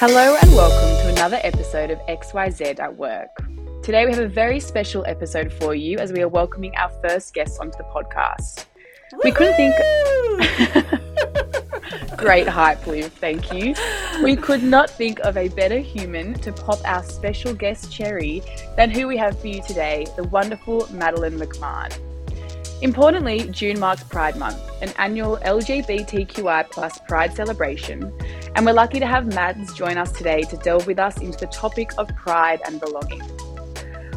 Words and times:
Hello 0.00 0.36
and 0.40 0.54
welcome 0.54 1.02
to 1.02 1.08
another 1.08 1.40
episode 1.42 1.90
of 1.90 1.98
XYZ 2.06 2.78
at 2.78 2.96
Work. 2.96 3.36
Today 3.82 4.06
we 4.06 4.12
have 4.12 4.22
a 4.22 4.28
very 4.28 4.60
special 4.60 5.04
episode 5.08 5.52
for 5.52 5.74
you 5.74 5.98
as 5.98 6.12
we 6.12 6.22
are 6.22 6.28
welcoming 6.28 6.72
our 6.76 6.88
first 7.02 7.34
guest 7.34 7.58
onto 7.60 7.76
the 7.76 7.82
podcast. 7.82 8.66
We 9.24 9.32
couldn't 9.32 9.56
think. 9.56 9.74
Great 12.16 12.46
hype, 12.46 12.86
Liv. 12.86 13.12
Thank 13.14 13.52
you. 13.52 13.74
We 14.22 14.36
could 14.36 14.62
not 14.62 14.88
think 14.88 15.18
of 15.18 15.36
a 15.36 15.48
better 15.48 15.80
human 15.80 16.34
to 16.34 16.52
pop 16.52 16.78
our 16.84 17.02
special 17.02 17.52
guest 17.52 17.92
cherry 17.92 18.44
than 18.76 18.92
who 18.92 19.08
we 19.08 19.16
have 19.16 19.40
for 19.40 19.48
you 19.48 19.60
today, 19.66 20.06
the 20.14 20.22
wonderful 20.22 20.88
Madeleine 20.92 21.36
Mac 21.36 21.58
Mahon. 21.58 21.90
Importantly, 22.82 23.48
June 23.50 23.80
marks 23.80 24.04
Pride 24.04 24.36
Month, 24.36 24.60
an 24.80 24.90
annual 24.98 25.38
LGBTQI 25.38 26.70
plus 26.70 27.00
Pride 27.08 27.34
celebration, 27.34 28.16
and 28.58 28.66
we're 28.66 28.72
lucky 28.72 28.98
to 28.98 29.06
have 29.06 29.32
Mads 29.32 29.72
join 29.72 29.96
us 29.96 30.10
today 30.10 30.42
to 30.42 30.56
delve 30.56 30.88
with 30.88 30.98
us 30.98 31.16
into 31.18 31.38
the 31.38 31.46
topic 31.46 31.92
of 31.96 32.08
pride 32.16 32.60
and 32.66 32.80
belonging. 32.80 33.20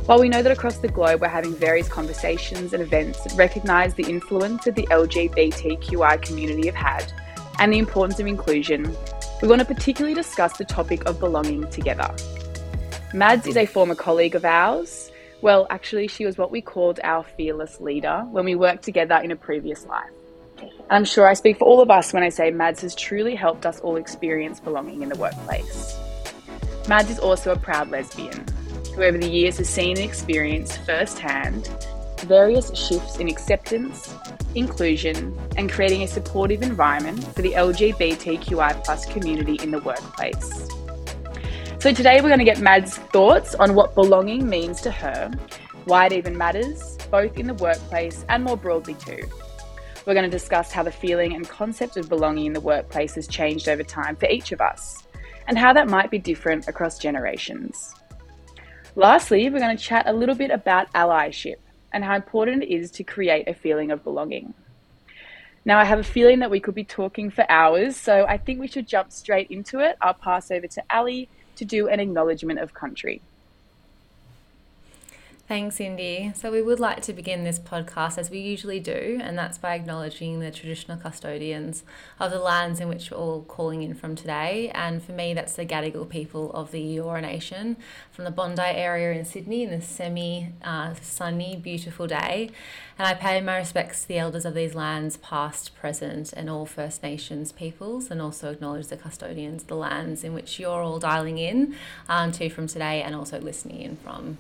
While 0.08 0.20
we 0.20 0.30
know 0.30 0.42
that 0.42 0.52
across 0.52 0.78
the 0.78 0.88
globe 0.88 1.22
we're 1.22 1.28
having 1.28 1.54
various 1.54 1.88
conversations 1.88 2.74
and 2.74 2.82
events 2.82 3.22
that 3.24 3.38
recognise 3.38 3.94
the 3.94 4.10
influence 4.10 4.64
that 4.64 4.76
the 4.76 4.88
LGBTQI 4.88 6.24
community 6.24 6.66
have 6.66 6.76
had 6.76 7.14
and 7.60 7.72
the 7.72 7.78
importance 7.78 8.20
of 8.20 8.26
inclusion, 8.26 8.98
we 9.44 9.48
want 9.48 9.60
to 9.60 9.66
particularly 9.66 10.16
discuss 10.16 10.58
the 10.58 10.66
topic 10.66 11.06
of 11.06 11.20
belonging 11.20 11.70
together. 11.70 12.12
Mads 13.14 13.46
is 13.46 13.58
a 13.58 13.68
former 13.68 13.94
colleague 13.94 14.34
of 14.34 14.44
ours 14.44 15.12
well, 15.42 15.66
actually, 15.72 16.08
she 16.08 16.24
was 16.24 16.38
what 16.38 16.52
we 16.52 16.62
called 16.62 17.00
our 17.04 17.24
fearless 17.24 17.82
leader 17.82 18.28
when 18.30 18.46
we 18.46 18.54
worked 18.54 18.84
together 18.84 19.16
in 19.16 19.32
a 19.32 19.36
previous 19.36 19.88
life. 19.88 20.12
I'm 20.90 21.06
sure 21.06 21.28
I 21.28 21.34
speak 21.34 21.58
for 21.58 21.66
all 21.66 21.82
of 21.82 21.90
us 21.90 22.14
when 22.14 22.24
I 22.24 22.30
say 22.30 22.52
Mads 22.52 22.82
has 22.82 22.96
truly 22.96 23.36
helped 23.36 23.66
us 23.66 23.80
all 23.80 23.96
experience 23.96 24.60
belonging 24.60 25.02
in 25.02 25.10
the 25.10 25.18
workplace. 25.18 25.98
Mads 26.88 27.10
is 27.10 27.20
also 27.20 27.54
a 27.54 27.58
proud 27.58 27.90
lesbian 27.90 28.46
who, 28.96 29.04
over 29.04 29.18
the 29.18 29.30
years, 29.30 29.58
has 29.58 29.70
seen 29.70 29.98
and 29.98 30.06
experienced 30.06 30.80
firsthand 30.86 31.70
various 32.22 32.76
shifts 32.78 33.18
in 33.18 33.28
acceptance, 33.28 34.14
inclusion, 34.56 35.38
and 35.58 35.72
creating 35.72 36.04
a 36.04 36.08
supportive 36.08 36.62
environment 36.62 37.24
for 37.36 37.42
the 37.42 37.52
LGBTQI 37.52 39.12
community 39.12 39.60
in 39.64 39.72
the 39.72 39.80
workplace. 39.80 40.70
So 41.80 41.92
today 41.92 42.22
we're 42.22 42.30
going 42.30 42.40
to 42.40 42.46
get 42.46 42.60
Mad's 42.60 42.98
thoughts 42.98 43.56
on 43.56 43.74
what 43.74 43.96
belonging 43.96 44.48
means 44.48 44.82
to 44.82 44.92
her, 44.92 45.32
why 45.86 46.06
it 46.06 46.14
even 46.14 46.38
matters, 46.38 46.98
both 47.10 47.38
in 47.38 47.48
the 47.48 47.56
workplace 47.56 48.24
and 48.30 48.44
more 48.44 48.58
broadly 48.58 48.94
too. 48.96 49.22
We're 50.06 50.16
going 50.16 50.30
to 50.30 50.32
discuss 50.32 50.72
how 50.72 50.82
the 50.82 50.92
feeling 50.92 51.36
and 51.36 51.48
concept 51.48 51.96
of 51.96 52.10
belonging 52.10 52.48
in 52.48 52.54
the 52.54 52.60
workplace 52.60 53.14
has 53.16 53.28
changed 53.28 53.70
over 53.70 53.84
time 53.84 54.16
for 54.16 54.28
each 54.28 54.52
of 54.52 54.60
us, 54.60 55.04
and 55.48 55.58
how 55.58 55.74
that 55.74 55.88
might 55.88 56.10
be 56.10 56.18
different 56.18 56.68
across 56.68 56.98
generations. 56.98 57.94
Lastly, 58.96 59.48
we're 59.50 59.60
going 59.60 59.78
to 59.78 59.84
chat 59.84 60.08
a 60.08 60.14
little 60.14 60.34
bit 60.34 60.50
about 60.50 60.92
allyship 60.94 61.58
and 61.94 62.04
how 62.04 62.16
important 62.16 62.64
it 62.64 62.74
is 62.74 62.90
to 62.92 63.04
create 63.04 63.48
a 63.48 63.54
feeling 63.54 63.92
of 63.92 64.04
belonging. 64.04 64.56
Now, 65.66 65.78
I 65.78 65.86
have 65.86 66.00
a 66.00 66.04
feeling 66.04 66.40
that 66.40 66.50
we 66.50 66.60
could 66.60 66.74
be 66.74 66.84
talking 66.84 67.30
for 67.30 67.46
hours, 67.50 67.96
so 67.96 68.26
I 68.26 68.38
think 68.40 68.60
we 68.60 68.68
should 68.68 68.88
jump 68.88 69.12
straight 69.12 69.52
into 69.52 69.80
it. 69.80 69.98
I'll 70.02 70.16
pass 70.16 70.50
over 70.50 70.66
to 70.66 70.84
Ali 70.90 71.30
to 71.58 71.66
do 71.66 71.88
an 71.88 72.00
acknowledgement 72.00 72.60
of 72.60 72.74
country. 72.74 73.22
Thanks, 75.52 75.82
Indy. 75.82 76.32
So, 76.34 76.50
we 76.50 76.62
would 76.62 76.80
like 76.80 77.02
to 77.02 77.12
begin 77.12 77.44
this 77.44 77.60
podcast 77.60 78.18
as 78.18 78.30
we 78.30 78.40
usually 78.40 78.80
do, 78.80 79.20
and 79.22 79.38
that's 79.38 79.58
by 79.58 79.76
acknowledging 79.76 80.40
the 80.40 80.50
traditional 80.50 80.98
custodians 80.98 81.84
of 82.22 82.32
the 82.32 82.40
lands 82.40 82.80
in 82.80 82.88
which 82.88 83.12
we're 83.12 83.18
all 83.18 83.42
calling 83.42 83.84
in 83.84 83.94
from 83.94 84.16
today. 84.16 84.72
And 84.74 85.04
for 85.04 85.12
me, 85.12 85.34
that's 85.34 85.54
the 85.56 85.66
Gadigal 85.66 86.08
people 86.08 86.54
of 86.54 86.72
the 86.72 86.82
Eora 86.96 87.22
Nation 87.22 87.76
from 88.14 88.24
the 88.24 88.32
Bondi 88.32 88.62
area 88.62 89.12
in 89.12 89.26
Sydney 89.26 89.64
in 89.64 89.72
this 89.72 89.90
semi 89.90 90.54
uh, 90.64 90.94
sunny, 91.02 91.58
beautiful 91.58 92.08
day. 92.08 92.50
And 92.98 93.06
I 93.06 93.14
pay 93.14 93.42
my 93.42 93.58
respects 93.58 94.04
to 94.04 94.08
the 94.08 94.20
elders 94.20 94.46
of 94.46 94.54
these 94.54 94.74
lands, 94.74 95.18
past, 95.18 95.76
present, 95.76 96.32
and 96.32 96.50
all 96.50 96.66
First 96.66 97.04
Nations 97.04 97.52
peoples, 97.52 98.10
and 98.10 98.22
also 98.22 98.54
acknowledge 98.54 98.88
the 98.88 98.96
custodians, 98.96 99.66
the 99.66 99.76
lands 99.76 100.24
in 100.24 100.34
which 100.34 100.62
you're 100.62 100.82
all 100.82 100.98
dialing 100.98 101.38
in 101.38 101.76
um, 102.08 102.32
to 102.32 102.50
from 102.50 102.68
today 102.68 103.02
and 103.02 103.14
also 103.14 103.38
listening 103.42 103.82
in 103.82 103.98
from. 103.98 104.38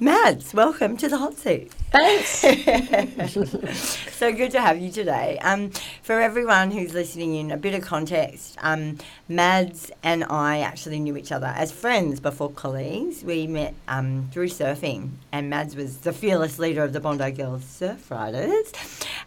Mads, 0.00 0.52
welcome 0.52 0.96
to 0.96 1.08
the 1.08 1.18
hot 1.18 1.36
seat. 1.36 1.72
Thanks. 1.92 2.40
so 4.16 4.32
good 4.32 4.50
to 4.50 4.60
have 4.60 4.80
you 4.80 4.90
today. 4.90 5.38
Um, 5.38 5.70
for 6.02 6.20
everyone 6.20 6.72
who's 6.72 6.92
listening 6.92 7.36
in, 7.36 7.50
a 7.52 7.56
bit 7.56 7.74
of 7.74 7.82
context. 7.82 8.56
Um, 8.62 8.98
Mads 9.28 9.92
and 10.02 10.24
I 10.24 10.60
actually 10.60 10.98
knew 10.98 11.16
each 11.16 11.30
other 11.30 11.46
as 11.46 11.70
friends 11.70 12.18
before 12.18 12.50
colleagues. 12.50 13.22
We 13.22 13.46
met 13.46 13.74
um, 13.86 14.28
through 14.32 14.48
surfing, 14.48 15.10
and 15.30 15.48
Mads 15.48 15.76
was 15.76 15.98
the 15.98 16.12
fearless 16.12 16.58
leader 16.58 16.82
of 16.82 16.92
the 16.92 17.00
Bondi 17.00 17.30
Girls 17.30 17.64
Surf 17.64 18.10
Riders, 18.10 18.72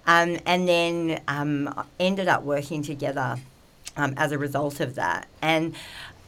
um, 0.07 0.39
and 0.45 0.67
then 0.67 1.21
um, 1.29 1.85
ended 1.99 2.27
up 2.27 2.43
working 2.43 2.81
together 2.81 3.37
um, 3.95 4.13
as 4.17 4.31
a 4.31 4.37
result 4.37 4.79
of 4.79 4.95
that. 4.95 5.27
And 5.41 5.75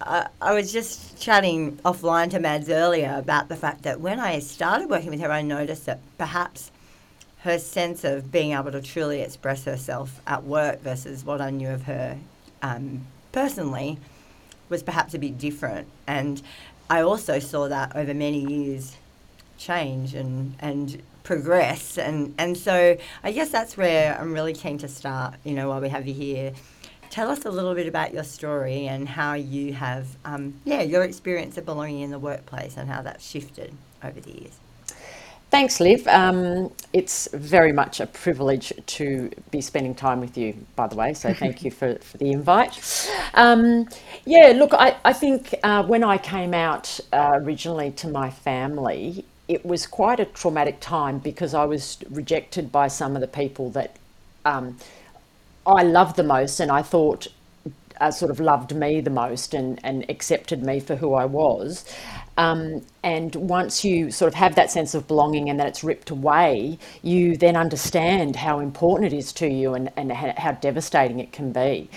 I, 0.01 0.27
I 0.41 0.53
was 0.53 0.71
just 0.71 1.19
chatting 1.19 1.77
offline 1.77 2.29
to 2.31 2.39
Mads 2.39 2.69
earlier 2.69 3.15
about 3.17 3.49
the 3.49 3.55
fact 3.55 3.83
that 3.83 3.99
when 3.99 4.19
I 4.19 4.39
started 4.39 4.89
working 4.89 5.09
with 5.09 5.21
her, 5.21 5.31
I 5.31 5.41
noticed 5.41 5.85
that 5.85 5.99
perhaps 6.17 6.71
her 7.39 7.57
sense 7.59 8.03
of 8.03 8.31
being 8.31 8.53
able 8.53 8.71
to 8.71 8.81
truly 8.81 9.21
express 9.21 9.63
herself 9.65 10.21
at 10.27 10.43
work 10.43 10.81
versus 10.81 11.23
what 11.23 11.41
I 11.41 11.49
knew 11.49 11.69
of 11.69 11.83
her 11.83 12.17
um, 12.61 13.05
personally 13.31 13.99
was 14.69 14.83
perhaps 14.83 15.13
a 15.13 15.19
bit 15.19 15.37
different. 15.37 15.87
And 16.07 16.41
I 16.89 17.01
also 17.01 17.39
saw 17.39 17.67
that 17.67 17.95
over 17.95 18.13
many 18.13 18.39
years 18.39 18.97
change 19.57 20.13
and, 20.13 20.55
and 20.59 21.01
progress. 21.23 21.97
And, 21.97 22.33
and 22.37 22.57
so 22.57 22.97
I 23.23 23.31
guess 23.31 23.49
that's 23.49 23.77
where 23.77 24.17
I'm 24.19 24.33
really 24.33 24.53
keen 24.53 24.77
to 24.79 24.87
start, 24.87 25.35
you 25.43 25.53
know, 25.53 25.69
while 25.69 25.81
we 25.81 25.89
have 25.89 26.07
you 26.07 26.13
here 26.13 26.53
tell 27.09 27.29
us 27.29 27.45
a 27.45 27.51
little 27.51 27.73
bit 27.73 27.87
about 27.87 28.13
your 28.13 28.23
story 28.23 28.87
and 28.87 29.07
how 29.07 29.33
you 29.33 29.73
have, 29.73 30.07
um, 30.25 30.53
yeah, 30.65 30.81
your 30.81 31.03
experience 31.03 31.57
of 31.57 31.65
belonging 31.65 32.01
in 32.01 32.11
the 32.11 32.19
workplace 32.19 32.77
and 32.77 32.89
how 32.89 33.01
that's 33.01 33.27
shifted 33.27 33.73
over 34.03 34.19
the 34.19 34.31
years. 34.31 34.57
Thanks, 35.49 35.79
Liv. 35.79 36.05
Um, 36.07 36.71
it's 36.91 37.29
very 37.31 37.71
much 37.71 38.01
a 38.01 38.05
privilege 38.05 38.73
to 38.85 39.31
be 39.49 39.61
spending 39.61 39.95
time 39.95 40.19
with 40.19 40.37
you, 40.37 40.53
by 40.75 40.87
the 40.87 40.95
way, 40.95 41.13
so 41.13 41.33
thank 41.33 41.63
you 41.63 41.71
for, 41.79 41.95
for 41.95 42.17
the 42.17 42.31
invite. 42.31 43.09
Um, 43.33 43.87
yeah, 44.25 44.51
look, 44.53 44.73
I, 44.73 44.97
I 45.05 45.13
think 45.13 45.55
uh, 45.63 45.83
when 45.83 46.03
I 46.03 46.17
came 46.17 46.53
out 46.53 46.99
uh, 47.13 47.39
originally 47.41 47.91
to 47.91 48.09
my 48.09 48.29
family, 48.29 49.23
it 49.47 49.65
was 49.65 49.87
quite 49.87 50.19
a 50.19 50.25
traumatic 50.25 50.81
time 50.81 51.19
because 51.19 51.53
I 51.53 51.63
was 51.63 51.97
rejected 52.09 52.69
by 52.69 52.89
some 52.89 53.15
of 53.15 53.21
the 53.21 53.27
people 53.27 53.69
that 53.69 53.95
um, 54.43 54.77
I 55.67 55.83
loved 55.83 56.15
the 56.15 56.23
most, 56.23 56.59
and 56.59 56.71
I 56.71 56.81
thought 56.81 57.27
uh, 57.99 58.11
sort 58.11 58.31
of 58.31 58.39
loved 58.39 58.75
me 58.75 59.01
the 59.01 59.09
most 59.09 59.53
and, 59.53 59.79
and 59.83 60.05
accepted 60.09 60.63
me 60.63 60.79
for 60.79 60.95
who 60.95 61.13
I 61.13 61.25
was. 61.25 61.85
Um, 62.37 62.83
and 63.03 63.33
once 63.35 63.83
you 63.83 64.11
sort 64.11 64.27
of 64.27 64.35
have 64.35 64.53
that 64.55 64.69
sense 64.69 64.93
of 64.93 65.07
belonging 65.07 65.49
and 65.49 65.59
that 65.59 65.67
it's 65.67 65.83
ripped 65.83 66.11
away, 66.11 66.77
you 67.01 67.35
then 67.35 67.55
understand 67.55 68.35
how 68.35 68.59
important 68.59 69.11
it 69.11 69.17
is 69.17 69.33
to 69.33 69.47
you 69.47 69.73
and, 69.73 69.91
and 69.97 70.11
how 70.11 70.51
devastating 70.51 71.19
it 71.19 71.31
can 71.31 71.51
be. 71.51 71.89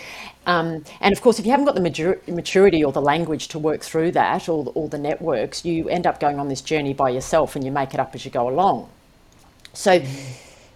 Um, 0.46 0.82
and 1.00 1.12
of 1.12 1.20
course, 1.20 1.38
if 1.38 1.44
you 1.44 1.50
haven't 1.50 1.66
got 1.66 1.74
the 1.74 2.16
maturity 2.26 2.82
or 2.82 2.90
the 2.90 3.02
language 3.02 3.48
to 3.48 3.58
work 3.58 3.82
through 3.82 4.12
that 4.12 4.48
or 4.48 4.64
the, 4.64 4.70
or 4.70 4.88
the 4.88 4.98
networks, 4.98 5.64
you 5.64 5.90
end 5.90 6.06
up 6.06 6.18
going 6.18 6.38
on 6.38 6.48
this 6.48 6.62
journey 6.62 6.94
by 6.94 7.10
yourself 7.10 7.54
and 7.54 7.64
you 7.64 7.70
make 7.70 7.92
it 7.92 8.00
up 8.00 8.14
as 8.14 8.24
you 8.24 8.30
go 8.30 8.48
along. 8.48 8.88
So, 9.74 10.02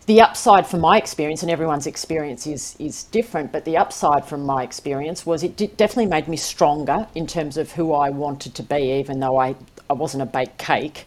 the 0.07 0.21
upside 0.21 0.67
from 0.67 0.81
my 0.81 0.99
experience, 0.99 1.43
and 1.43 1.51
everyone's 1.51 1.87
experience 1.87 2.47
is 2.47 2.77
is 2.79 3.05
different, 3.05 3.53
but 3.53 3.65
the 3.65 3.77
upside 3.77 4.25
from 4.27 4.45
my 4.45 4.63
experience 4.63 5.25
was 5.25 5.43
it 5.43 5.57
definitely 5.57 6.07
made 6.07 6.29
me 6.29 6.37
stronger 6.37 7.07
in 7.15 7.27
terms 7.27 7.57
of 7.57 7.73
who 7.73 7.93
I 7.93 8.11
wanted 8.11 8.55
to 8.57 8.63
be, 8.63 8.99
even 8.99 9.21
though 9.21 9.39
I, 9.39 9.55
I 9.89 9.95
wasn't 9.95 10.23
a 10.23 10.27
baked 10.27 10.59
cake. 10.59 11.07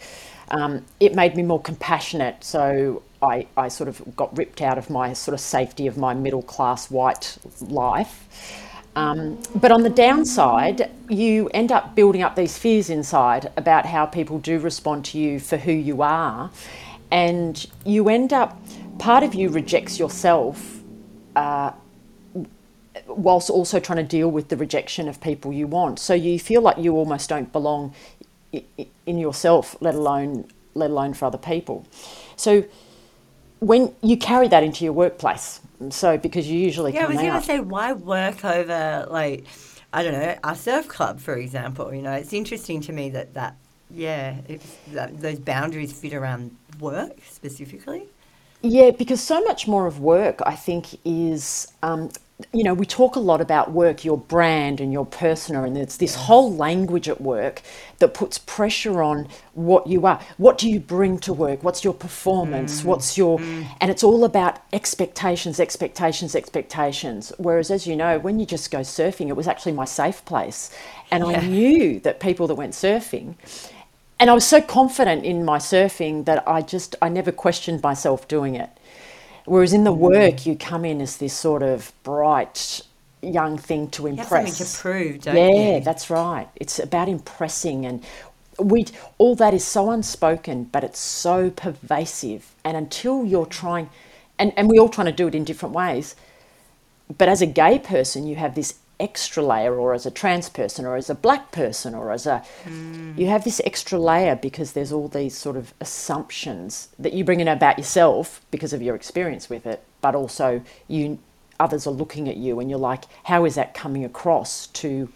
Um, 0.50 0.86
it 1.00 1.14
made 1.14 1.36
me 1.36 1.44
more 1.44 1.62
compassionate, 1.62 2.44
so 2.44 3.04
I, 3.22 3.48
I 3.56 3.68
sort 3.68 3.90
of 3.90 4.16
got 4.16 4.36
ripped 4.38 4.62
out 4.62 4.78
of 4.78 4.90
my 4.90 5.14
sort 5.14 5.34
of 5.34 5.42
safety 5.42 5.88
of 5.88 5.98
my 5.98 6.14
middle 6.14 6.42
class 6.42 6.90
white 6.90 7.38
life. 7.62 8.64
Um, 8.96 9.38
but 9.54 9.72
on 9.72 9.84
the 9.84 9.92
downside, 9.92 10.90
you 11.08 11.50
end 11.50 11.72
up 11.72 11.94
building 11.96 12.24
up 12.24 12.36
these 12.36 12.58
fears 12.58 12.90
inside 12.90 13.52
about 13.56 13.86
how 13.86 14.08
people 14.08 14.40
do 14.40 14.58
respond 14.58 15.06
to 15.06 15.20
you 15.20 15.40
for 15.40 15.58
who 15.58 15.72
you 15.72 16.02
are. 16.02 16.50
And 17.12 17.66
you 17.86 18.10
end 18.10 18.34
up 18.34 18.60
part 19.00 19.24
of 19.24 19.34
you 19.34 19.50
rejects 19.50 20.00
yourself 20.00 20.82
uh, 21.36 21.72
whilst 23.08 23.50
also 23.50 23.80
trying 23.80 23.98
to 23.98 24.04
deal 24.04 24.30
with 24.30 24.50
the 24.50 24.58
rejection 24.58 25.08
of 25.08 25.22
people 25.22 25.54
you 25.54 25.68
want. 25.68 26.00
So 26.00 26.14
you 26.14 26.40
feel 26.40 26.62
like 26.62 26.78
you 26.78 26.96
almost 26.96 27.30
don't 27.30 27.52
belong 27.52 27.94
in 28.52 29.18
yourself, 29.18 29.76
let 29.82 29.96
alone 29.96 30.46
let 30.74 30.92
alone 30.92 31.14
for 31.14 31.26
other 31.26 31.38
people. 31.38 31.86
So 32.36 32.64
when 33.60 33.94
you 34.02 34.16
carry 34.18 34.48
that 34.48 34.64
into 34.64 34.84
your 34.84 34.94
workplace, 34.94 35.60
so 35.90 36.18
because 36.18 36.48
you 36.48 36.60
usually 36.60 36.94
yeah, 36.94 37.06
I 37.06 37.08
was 37.08 37.18
going 37.18 37.34
to 37.34 37.42
say 37.42 37.60
why 37.60 37.94
work 37.94 38.46
over 38.46 39.08
like 39.10 39.46
I 39.94 40.04
don't 40.04 40.14
know, 40.14 40.38
our 40.44 40.56
surf 40.56 40.88
club, 40.88 41.20
for 41.20 41.36
example. 41.36 41.94
You 41.94 42.02
know, 42.02 42.12
it's 42.12 42.34
interesting 42.34 42.82
to 42.82 42.94
me 42.94 43.10
that 43.12 43.34
that 43.34 43.56
yeah, 43.90 44.36
it's, 44.48 44.78
that, 44.90 45.20
those 45.22 45.40
boundaries 45.40 45.94
fit 45.94 46.14
around 46.14 46.56
work 46.80 47.14
specifically. 47.26 48.08
Yeah, 48.62 48.92
because 48.92 49.22
so 49.22 49.42
much 49.44 49.68
more 49.68 49.88
of 49.88 50.00
work, 50.00 50.40
I 50.46 50.56
think, 50.56 51.00
is 51.06 51.72
um, 51.84 52.10
you 52.54 52.64
know, 52.64 52.74
we 52.74 52.86
talk 52.86 53.16
a 53.16 53.20
lot 53.20 53.42
about 53.42 53.72
work, 53.72 54.06
your 54.06 54.18
brand 54.18 54.80
and 54.80 54.94
your 54.94 55.08
persona, 55.08 55.64
and 55.64 55.76
it's 55.76 55.98
this 55.98 56.14
whole 56.14 56.54
language 56.54 57.10
at 57.10 57.20
work 57.20 57.64
that 57.98 58.14
puts 58.14 58.38
pressure 58.38 59.02
on 59.02 59.28
what 59.54 59.88
you 59.88 60.06
are. 60.06 60.22
What 60.38 60.60
do 60.60 60.70
you 60.70 60.80
bring 60.80 61.18
to 61.20 61.34
work? 61.34 61.64
What's 61.64 61.84
your 61.84 61.96
performance? 61.96 62.84
What's 62.84 63.18
your, 63.18 63.40
and 63.42 63.90
it's 63.90 64.04
all 64.04 64.24
about 64.24 64.60
expectations, 64.72 65.60
expectations, 65.60 66.36
expectations. 66.36 67.34
Whereas, 67.38 67.72
as 67.72 67.88
you 67.88 67.96
know, 67.96 68.20
when 68.20 68.40
you 68.40 68.46
just 68.46 68.70
go 68.70 68.80
surfing, 68.82 69.30
it 69.30 69.36
was 69.36 69.48
actually 69.48 69.72
my 69.72 69.86
safe 69.86 70.24
place. 70.26 70.72
And 71.10 71.24
I 71.24 71.40
knew 71.42 72.00
that 72.02 72.20
people 72.20 72.46
that 72.48 72.56
went 72.56 72.74
surfing, 72.74 73.34
and 74.20 74.30
I 74.30 74.34
was 74.34 74.46
so 74.46 74.62
confident 74.62 75.26
in 75.26 75.46
my 75.46 75.58
surfing 75.58 76.26
that 76.26 76.48
I 76.48 76.62
just, 76.62 76.96
I 77.02 77.10
never 77.10 77.32
questioned 77.32 77.82
myself 77.84 78.28
doing 78.28 78.56
it. 78.56 78.70
Whereas 79.46 79.74
in 79.74 79.84
the 79.84 79.94
mm. 79.94 79.98
work, 79.98 80.46
you 80.46 80.56
come 80.56 80.84
in 80.84 81.02
as 81.02 81.18
this 81.18 81.34
sort 81.34 81.64
of 81.64 81.94
bright 82.04 82.82
young 83.22 83.58
thing 83.58 83.90
to 83.92 84.04
You 84.04 84.16
have 84.16 84.28
something 84.28 84.48
impress. 84.48 84.76
to 84.76 84.82
prove, 84.82 85.22
don't 85.22 85.36
yeah, 85.36 85.78
you? 85.78 85.84
that's 85.84 86.10
right. 86.10 86.48
It's 86.56 86.80
about 86.80 87.10
impressing, 87.10 87.86
and 87.86 88.04
we 88.60 88.86
all 89.18 89.36
that 89.36 89.54
is 89.54 89.64
so 89.64 89.92
unspoken, 89.92 90.66
but 90.66 90.84
it's 90.84 91.00
so 91.00 91.50
pervasive. 91.50 92.54
And 92.64 92.76
until 92.76 93.26
you're 93.26 93.46
trying, 93.46 93.90
and 94.38 94.54
and 94.58 94.70
we 94.70 94.78
all 94.78 94.90
trying 94.90 95.08
to 95.08 95.14
do 95.14 95.28
it 95.28 95.36
in 95.36 95.44
different 95.44 95.74
ways. 95.74 96.16
But 97.18 97.30
as 97.30 97.42
a 97.42 97.46
gay 97.46 97.80
person, 97.80 98.28
you 98.28 98.36
have 98.36 98.56
this 98.56 98.76
extra 99.00 99.44
layer, 99.44 99.76
or 99.76 99.94
as 99.94 100.06
a 100.06 100.12
trans 100.12 100.50
person, 100.50 100.86
or 100.86 100.96
as 100.96 101.10
a 101.10 101.16
black 101.16 101.52
person, 101.52 101.94
or 101.94 102.12
as 102.12 102.26
a 102.26 102.44
you 103.16 103.28
have 103.28 103.44
this 103.44 103.62
extra 103.66 104.00
layer 104.00 104.36
because 104.36 104.74
there's 104.74 104.92
all 104.92 105.08
these 105.08 105.38
sort 105.38 105.56
of 105.56 105.74
assumptions 105.80 106.90
that 106.98 107.14
you 107.14 107.24
bring 107.24 107.40
in 107.40 107.48
about 107.48 107.78
yourself 107.78 108.42
because 108.52 108.74
of 108.74 108.82
your 108.82 108.96
experience 108.96 109.50
with 109.50 109.66
it, 109.66 109.84
but 110.02 110.16
also 110.16 110.62
you 110.88 111.20
others 111.60 111.88
are 111.88 111.92
looking 111.92 112.30
at 112.30 112.38
you 112.38 112.60
and 112.60 112.70
you're 112.70 112.80
like, 112.80 113.06
how 113.24 113.46
is 113.46 113.56
that 113.56 113.74
coming 113.74 114.06
across 114.06 114.68
to 114.68 115.10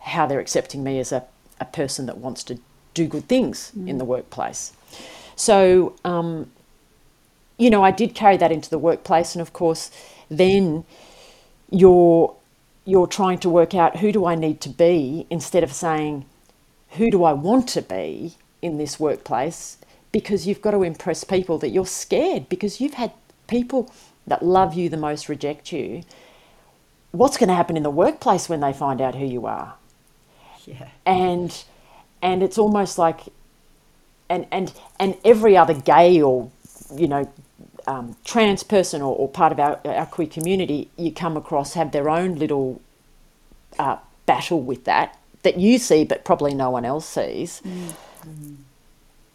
how 0.00 0.26
they're 0.26 0.40
accepting 0.40 0.84
me 0.84 0.98
as 0.98 1.10
a, 1.12 1.24
a 1.58 1.64
person 1.64 2.04
that 2.06 2.18
wants 2.18 2.44
to 2.44 2.58
do 2.92 3.06
good 3.06 3.26
things 3.28 3.72
in 3.86 3.98
the 3.98 4.04
workplace? 4.04 4.72
So, 5.36 5.96
um, 6.04 6.50
you 7.56 7.70
know, 7.70 7.82
I 7.82 7.90
did 7.90 8.14
carry 8.14 8.36
that 8.36 8.52
into 8.52 8.68
the 8.68 8.78
workplace, 8.78 9.34
and 9.34 9.42
of 9.42 9.52
course, 9.52 9.90
then 10.28 10.84
you're 11.70 12.34
you're 12.84 13.06
trying 13.06 13.38
to 13.38 13.48
work 13.48 13.74
out 13.74 13.98
who 13.98 14.12
do 14.12 14.26
I 14.26 14.34
need 14.34 14.60
to 14.62 14.68
be 14.68 15.26
instead 15.30 15.62
of 15.62 15.72
saying 15.72 16.26
who 16.90 17.10
do 17.10 17.24
I 17.24 17.32
want 17.32 17.68
to 17.70 17.82
be 17.82 18.36
in 18.62 18.78
this 18.78 19.00
workplace 19.00 19.78
because 20.12 20.46
you've 20.46 20.62
got 20.62 20.70
to 20.72 20.82
impress 20.82 21.24
people 21.24 21.58
that 21.58 21.70
you're 21.70 21.86
scared 21.86 22.48
because 22.48 22.80
you've 22.80 22.94
had 22.94 23.12
people 23.48 23.92
that 24.26 24.44
love 24.44 24.74
you 24.74 24.88
the 24.88 24.96
most 24.96 25.28
reject 25.28 25.72
you. 25.72 26.02
What's 27.10 27.36
going 27.36 27.48
to 27.48 27.54
happen 27.54 27.76
in 27.76 27.82
the 27.82 27.90
workplace 27.90 28.48
when 28.48 28.60
they 28.60 28.72
find 28.72 29.00
out 29.00 29.14
who 29.14 29.26
you 29.26 29.46
are? 29.46 29.74
Yeah. 30.66 30.88
and 31.04 31.64
and 32.22 32.42
it's 32.42 32.56
almost 32.56 32.96
like 32.96 33.20
and 34.30 34.46
and 34.50 34.72
and 34.98 35.16
every 35.22 35.58
other 35.58 35.74
gay 35.74 36.22
or 36.22 36.50
you 36.94 37.06
know 37.06 37.30
um, 37.86 38.16
trans 38.24 38.62
person 38.62 39.02
or, 39.02 39.14
or 39.16 39.28
part 39.28 39.52
of 39.52 39.60
our, 39.60 39.80
our 39.84 40.06
queer 40.06 40.28
community 40.28 40.90
you 40.96 41.12
come 41.12 41.36
across 41.36 41.74
have 41.74 41.92
their 41.92 42.08
own 42.08 42.36
little 42.36 42.80
uh, 43.78 43.96
battle 44.26 44.60
with 44.60 44.84
that 44.84 45.18
that 45.42 45.58
you 45.58 45.78
see 45.78 46.04
but 46.04 46.24
probably 46.24 46.54
no 46.54 46.70
one 46.70 46.84
else 46.84 47.08
sees. 47.08 47.62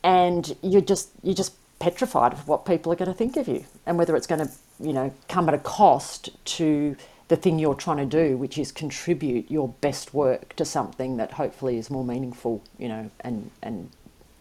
And 0.04 0.56
you're 0.62 0.81
just 0.81 1.10
you're 1.24 1.36
just 1.36 1.54
petrified 1.80 2.34
of 2.34 2.48
what 2.48 2.66
people 2.66 2.92
are 2.92 2.96
going 2.96 3.12
to 3.12 3.18
think 3.18 3.38
of 3.38 3.48
you 3.48 3.66
and 3.86 3.98
whether 3.98 4.16
it's 4.16 4.28
going 4.28 4.46
to 4.46 4.52
you 4.80 4.94
know 4.94 5.13
come 5.30 5.48
at 5.48 5.56
a 5.56 5.60
cost 5.60 6.30
to 6.45 6.95
the 7.30 7.36
thing 7.38 7.60
you're 7.60 7.75
trying 7.75 7.98
to 7.98 8.06
do 8.06 8.38
which 8.38 8.57
is 8.57 8.72
contribute 8.72 9.50
your 9.50 9.69
best 9.81 10.13
work 10.13 10.56
to 10.56 10.66
something 10.66 11.18
that 11.18 11.34
hopefully 11.34 11.78
is 11.78 11.90
more 11.90 12.04
meaningful 12.04 12.62
you 12.78 12.90
know 12.90 13.10
and 13.22 13.50
and 13.63 13.90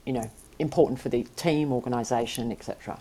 you 0.04 0.12
know 0.12 0.31
important 0.58 1.00
for 1.00 1.08
the 1.11 1.22
team 1.37 1.72
organization 1.72 2.50
etc 2.50 2.99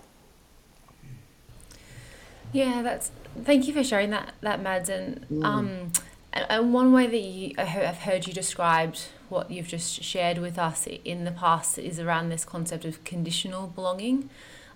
Yeah, 2.51 2.81
that's. 2.81 3.11
Thank 3.43 3.67
you 3.67 3.73
for 3.73 3.83
sharing 3.83 4.09
that, 4.11 4.33
that 4.41 4.61
Mads. 4.61 4.89
And 4.89 5.25
um, 5.43 5.91
and, 6.33 6.45
and 6.49 6.73
one 6.73 6.91
way 6.91 7.07
that 7.07 7.17
you 7.17 7.53
I've 7.57 7.99
heard 7.99 8.27
you 8.27 8.33
described 8.33 9.09
what 9.29 9.51
you've 9.51 9.67
just 9.67 10.03
shared 10.03 10.37
with 10.37 10.57
us 10.57 10.87
in 10.87 11.25
the 11.25 11.31
past 11.31 11.77
is 11.77 11.99
around 11.99 12.29
this 12.29 12.45
concept 12.45 12.85
of 12.85 13.03
conditional 13.03 13.67
belonging, 13.67 14.29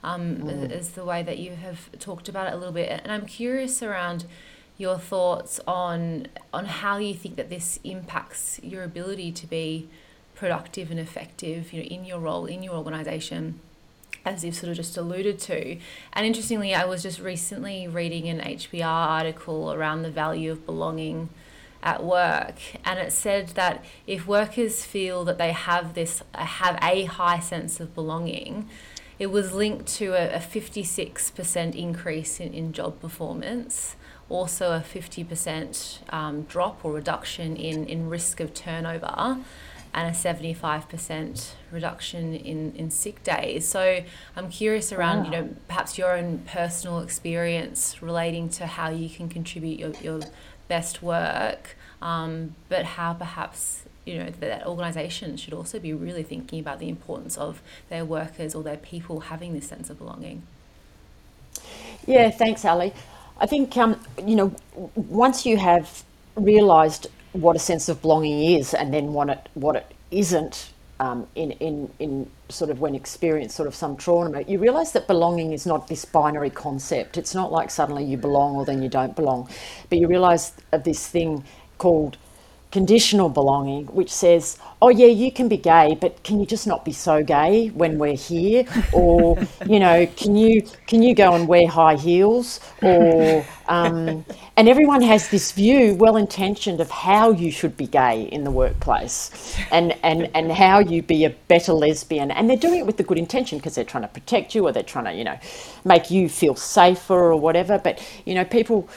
um, 0.04 0.50
is 0.50 0.90
the 0.90 1.06
way 1.06 1.24
that 1.24 1.38
you 1.38 1.56
have 1.56 1.90
talked 2.00 2.28
about 2.28 2.48
it 2.48 2.54
a 2.54 2.58
little 2.58 2.74
bit. 2.74 3.02
And 3.04 3.12
I'm 3.12 3.26
curious 3.26 3.82
around 3.82 4.26
your 4.78 4.98
thoughts 4.98 5.60
on 5.68 6.28
on 6.54 6.66
how 6.66 6.98
you 6.98 7.14
think 7.14 7.36
that 7.38 7.50
this 7.50 7.80
impacts 7.84 8.60
your 8.62 8.84
ability 8.84 9.32
to 9.32 9.48
be 9.48 9.88
productive 10.36 10.92
and 10.92 11.00
effective, 11.00 11.72
you 11.72 11.82
know, 11.82 11.88
in 11.88 12.04
your 12.04 12.20
role 12.20 12.46
in 12.46 12.64
your 12.64 12.76
organization 12.76 13.60
as 14.26 14.44
you've 14.44 14.56
sort 14.56 14.70
of 14.70 14.76
just 14.76 14.98
alluded 14.98 15.40
to. 15.40 15.78
And 16.14 16.26
interestingly, 16.26 16.74
I 16.74 16.86
was 16.86 17.04
just 17.04 17.20
recently 17.20 17.88
reading 17.88 18.28
an 18.28 18.40
HBR 18.40 18.86
article 18.86 19.74
around 19.74 20.04
the 20.04 20.12
value 20.12 20.52
of 20.52 20.66
belonging 20.66 21.30
at 21.84 22.04
work, 22.04 22.56
and 22.86 23.00
it 23.00 23.12
said 23.12 23.50
that 23.50 23.84
if 24.06 24.28
workers 24.28 24.86
feel 24.86 25.26
that 25.26 25.40
they 25.40 25.52
have 25.52 25.96
this 25.96 26.22
have 26.36 26.78
a 26.82 27.06
high 27.06 27.40
sense 27.40 27.80
of 27.80 27.96
belonging, 27.96 28.70
it 29.18 29.32
was 29.32 29.52
linked 29.52 29.88
to 29.88 30.14
a, 30.14 30.36
a 30.36 30.40
56% 30.40 31.76
increase 31.76 32.40
in, 32.40 32.54
in 32.54 32.74
job 32.74 33.00
performance, 33.00 33.96
also 34.30 34.72
a 34.72 34.80
50% 34.80 36.14
um, 36.14 36.44
drop 36.44 36.84
or 36.86 36.94
reduction 36.94 37.56
in, 37.56 37.86
in 37.86 38.10
risk 38.10 38.40
of 38.40 38.54
turnover, 38.54 39.38
and 39.94 40.08
a 40.08 40.18
75% 40.18 41.52
reduction 41.72 42.34
in, 42.34 42.74
in 42.76 42.90
sick 42.90 43.24
days. 43.24 43.68
So 43.68 44.04
I'm 44.36 44.50
curious 44.50 44.94
around, 44.94 45.26
you 45.26 45.32
know, 45.32 45.50
perhaps 45.68 45.98
your 45.98 46.16
own 46.16 46.40
personal 46.40 47.00
experience 47.00 48.02
relating 48.02 48.50
to 48.50 48.68
how 48.68 48.90
you 48.90 49.10
can 49.10 49.28
contribute 49.28 49.80
your, 49.80 49.92
your 50.02 50.22
best 50.68 51.02
work, 51.04 51.76
um, 52.02 52.56
but 52.70 52.86
how 52.86 53.14
perhaps 53.14 53.84
you 54.06 54.18
know 54.18 54.26
that, 54.26 54.40
that 54.40 54.66
organisation 54.66 55.38
should 55.38 55.54
also 55.54 55.80
be 55.80 55.94
really 55.94 56.24
thinking 56.24 56.60
about 56.60 56.80
the 56.80 56.90
importance 56.90 57.38
of 57.38 57.62
their 57.90 58.04
workers 58.04 58.56
or 58.56 58.64
their 58.64 58.78
people 58.78 59.22
having 59.22 59.54
this 59.54 59.68
sense 59.68 59.90
of 59.90 60.00
belonging. 60.00 60.42
Yeah, 62.08 62.32
thanks, 62.32 62.66
Ali. 62.66 62.94
I 63.40 63.46
think 63.46 63.76
um, 63.78 64.00
you 64.26 64.36
know 64.36 64.56
once 64.96 65.46
you 65.46 65.58
have 65.58 66.04
realised 66.36 67.08
what 67.34 67.56
a 67.56 67.60
sense 67.60 67.90
of 67.90 68.02
belonging 68.02 68.58
is, 68.58 68.74
and 68.74 68.94
then 68.94 69.14
what 69.14 69.30
it 69.30 69.50
what 69.54 69.76
it 69.76 69.92
isn't, 70.12 70.72
um, 71.00 71.28
in 71.36 71.52
in 71.52 71.92
in 72.00 72.30
sort 72.50 72.70
of 72.70 72.80
when 72.80 72.96
experience 72.96 73.56
sort 73.56 73.68
of 73.68 73.76
some 73.76 73.96
trauma, 73.96 74.42
you 74.42 74.60
realise 74.60 74.92
that 74.92 75.08
belonging 75.08 75.54
is 75.54 75.66
not 75.66 75.88
this 75.88 76.06
binary 76.06 76.50
concept. 76.50 77.18
It's 77.18 77.34
not 77.34 77.52
like 77.52 77.72
suddenly 77.72 78.04
you 78.04 78.18
belong 78.18 78.56
or 78.56 78.66
then 78.66 78.82
you 78.82 78.90
don't 78.90 79.16
belong, 79.16 79.50
but 79.90 80.00
you 80.00 80.08
realise 80.08 80.54
of 80.72 80.84
this 80.84 81.08
thing 81.08 81.44
called 81.78 82.18
conditional 82.72 83.30
belonging, 83.30 83.86
which 83.88 84.12
says, 84.12 84.58
"Oh 84.82 84.90
yeah, 84.90 85.08
you 85.08 85.32
can 85.32 85.48
be 85.48 85.58
gay, 85.58 85.98
but 86.00 86.24
can 86.24 86.40
you 86.40 86.46
just 86.46 86.66
not 86.66 86.86
be 86.86 86.92
so 86.94 87.24
gay 87.24 87.68
when 87.70 88.00
we're 88.00 88.16
here?" 88.16 88.66
Or 88.94 89.38
you 89.66 89.80
know, 89.80 90.08
can 90.18 90.36
you 90.36 90.64
can 90.88 91.04
you 91.04 91.14
go 91.14 91.34
and 91.36 91.48
wear 91.48 91.68
high 91.68 91.96
heels? 91.96 92.60
Or 92.82 93.46
um, 93.68 94.26
and 94.58 94.68
everyone 94.70 95.02
has 95.02 95.30
this 95.30 95.52
view, 95.52 95.96
well 95.96 96.18
intentioned, 96.18 96.82
of 96.82 96.90
how 96.90 97.32
you 97.32 97.52
should 97.52 97.78
be 97.78 97.88
gay 97.88 98.24
in 98.24 98.44
the 98.44 98.52
workplace, 98.52 99.32
and 99.72 99.96
and 100.04 100.30
and 100.34 100.52
how 100.52 100.80
you 100.80 101.02
be 101.02 101.26
a 101.26 101.30
better 101.30 101.74
lesbian, 101.74 102.32
and 102.32 102.50
they're 102.50 102.58
doing 102.58 102.80
it 102.80 102.86
with 102.86 102.98
the 102.98 103.04
good 103.04 103.18
intention 103.18 103.58
because 103.60 103.76
they're 103.76 103.84
trying 103.84 104.04
to 104.04 104.10
protect 104.10 104.56
you 104.56 104.66
or 104.66 104.72
they're 104.72 104.84
trying 104.84 105.06
to 105.06 105.14
you 105.14 105.24
know 105.24 105.38
make 105.86 106.10
you 106.12 106.30
feel 106.30 106.56
safer 106.56 107.32
or 107.32 107.38
whatever. 107.38 107.78
But 107.78 108.02
you 108.26 108.34
know, 108.34 108.46
people 108.46 108.88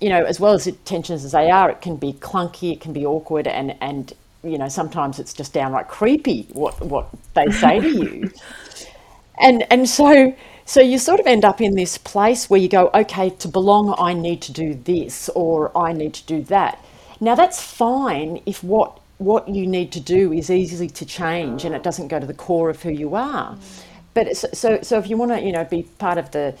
you 0.00 0.08
know, 0.08 0.24
as 0.24 0.40
well 0.40 0.54
as 0.54 0.68
tensions 0.84 1.24
as 1.24 1.32
they 1.32 1.50
are, 1.50 1.70
it 1.70 1.82
can 1.82 1.96
be 1.96 2.14
clunky, 2.14 2.72
it 2.72 2.80
can 2.80 2.92
be 2.92 3.04
awkward, 3.04 3.46
and 3.46 3.76
and 3.80 4.12
you 4.42 4.58
know 4.58 4.68
sometimes 4.68 5.18
it's 5.18 5.34
just 5.34 5.52
downright 5.52 5.88
creepy 5.88 6.46
what 6.52 6.80
what 6.80 7.08
they 7.34 7.50
say 7.50 7.80
to 7.80 7.88
you, 7.88 8.30
and 9.38 9.66
and 9.70 9.88
so 9.88 10.34
so 10.64 10.80
you 10.80 10.98
sort 10.98 11.18
of 11.20 11.26
end 11.26 11.44
up 11.44 11.60
in 11.60 11.74
this 11.74 11.98
place 11.98 12.48
where 12.48 12.60
you 12.60 12.68
go, 12.68 12.90
okay, 12.94 13.30
to 13.30 13.48
belong, 13.48 13.92
I 13.98 14.14
need 14.14 14.40
to 14.42 14.52
do 14.52 14.74
this 14.74 15.28
or 15.30 15.76
I 15.76 15.92
need 15.92 16.14
to 16.14 16.24
do 16.26 16.42
that. 16.44 16.78
Now 17.20 17.34
that's 17.34 17.60
fine 17.60 18.40
if 18.46 18.62
what 18.62 19.00
what 19.18 19.48
you 19.48 19.66
need 19.66 19.92
to 19.92 20.00
do 20.00 20.32
is 20.32 20.48
easy 20.48 20.88
to 20.88 21.04
change 21.04 21.64
and 21.64 21.74
it 21.74 21.82
doesn't 21.82 22.08
go 22.08 22.18
to 22.18 22.26
the 22.26 22.34
core 22.34 22.70
of 22.70 22.82
who 22.82 22.90
you 22.90 23.14
are. 23.16 23.54
Mm. 23.54 23.58
But 24.14 24.28
it's, 24.28 24.44
so 24.52 24.78
so 24.82 24.98
if 24.98 25.08
you 25.10 25.16
want 25.16 25.32
to 25.32 25.40
you 25.40 25.52
know 25.52 25.64
be 25.64 25.82
part 25.98 26.18
of 26.18 26.30
the 26.30 26.54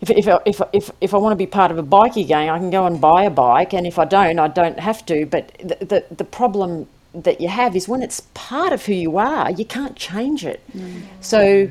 if, 0.00 0.10
if, 0.10 0.28
if, 0.44 0.60
if, 0.72 0.90
if 1.00 1.14
I 1.14 1.16
want 1.16 1.32
to 1.32 1.36
be 1.36 1.46
part 1.46 1.70
of 1.70 1.78
a 1.78 1.82
bikie 1.82 2.26
gang, 2.26 2.50
I 2.50 2.58
can 2.58 2.70
go 2.70 2.86
and 2.86 3.00
buy 3.00 3.24
a 3.24 3.30
bike, 3.30 3.72
and 3.72 3.86
if 3.86 3.98
I 3.98 4.04
don't, 4.04 4.38
I 4.38 4.48
don't 4.48 4.78
have 4.78 5.06
to. 5.06 5.26
But 5.26 5.52
the, 5.58 5.84
the, 5.84 6.04
the 6.14 6.24
problem 6.24 6.86
that 7.14 7.40
you 7.40 7.48
have 7.48 7.74
is 7.74 7.88
when 7.88 8.02
it's 8.02 8.20
part 8.34 8.72
of 8.72 8.84
who 8.84 8.92
you 8.92 9.16
are, 9.16 9.50
you 9.50 9.64
can't 9.64 9.96
change 9.96 10.44
it. 10.44 10.60
Mm. 10.76 11.02
So, 11.20 11.68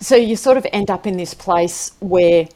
so 0.00 0.16
you 0.16 0.34
sort 0.36 0.56
of 0.56 0.66
end 0.72 0.90
up 0.90 1.06
in 1.06 1.18
this 1.18 1.34
place 1.34 1.92
where 2.00 2.48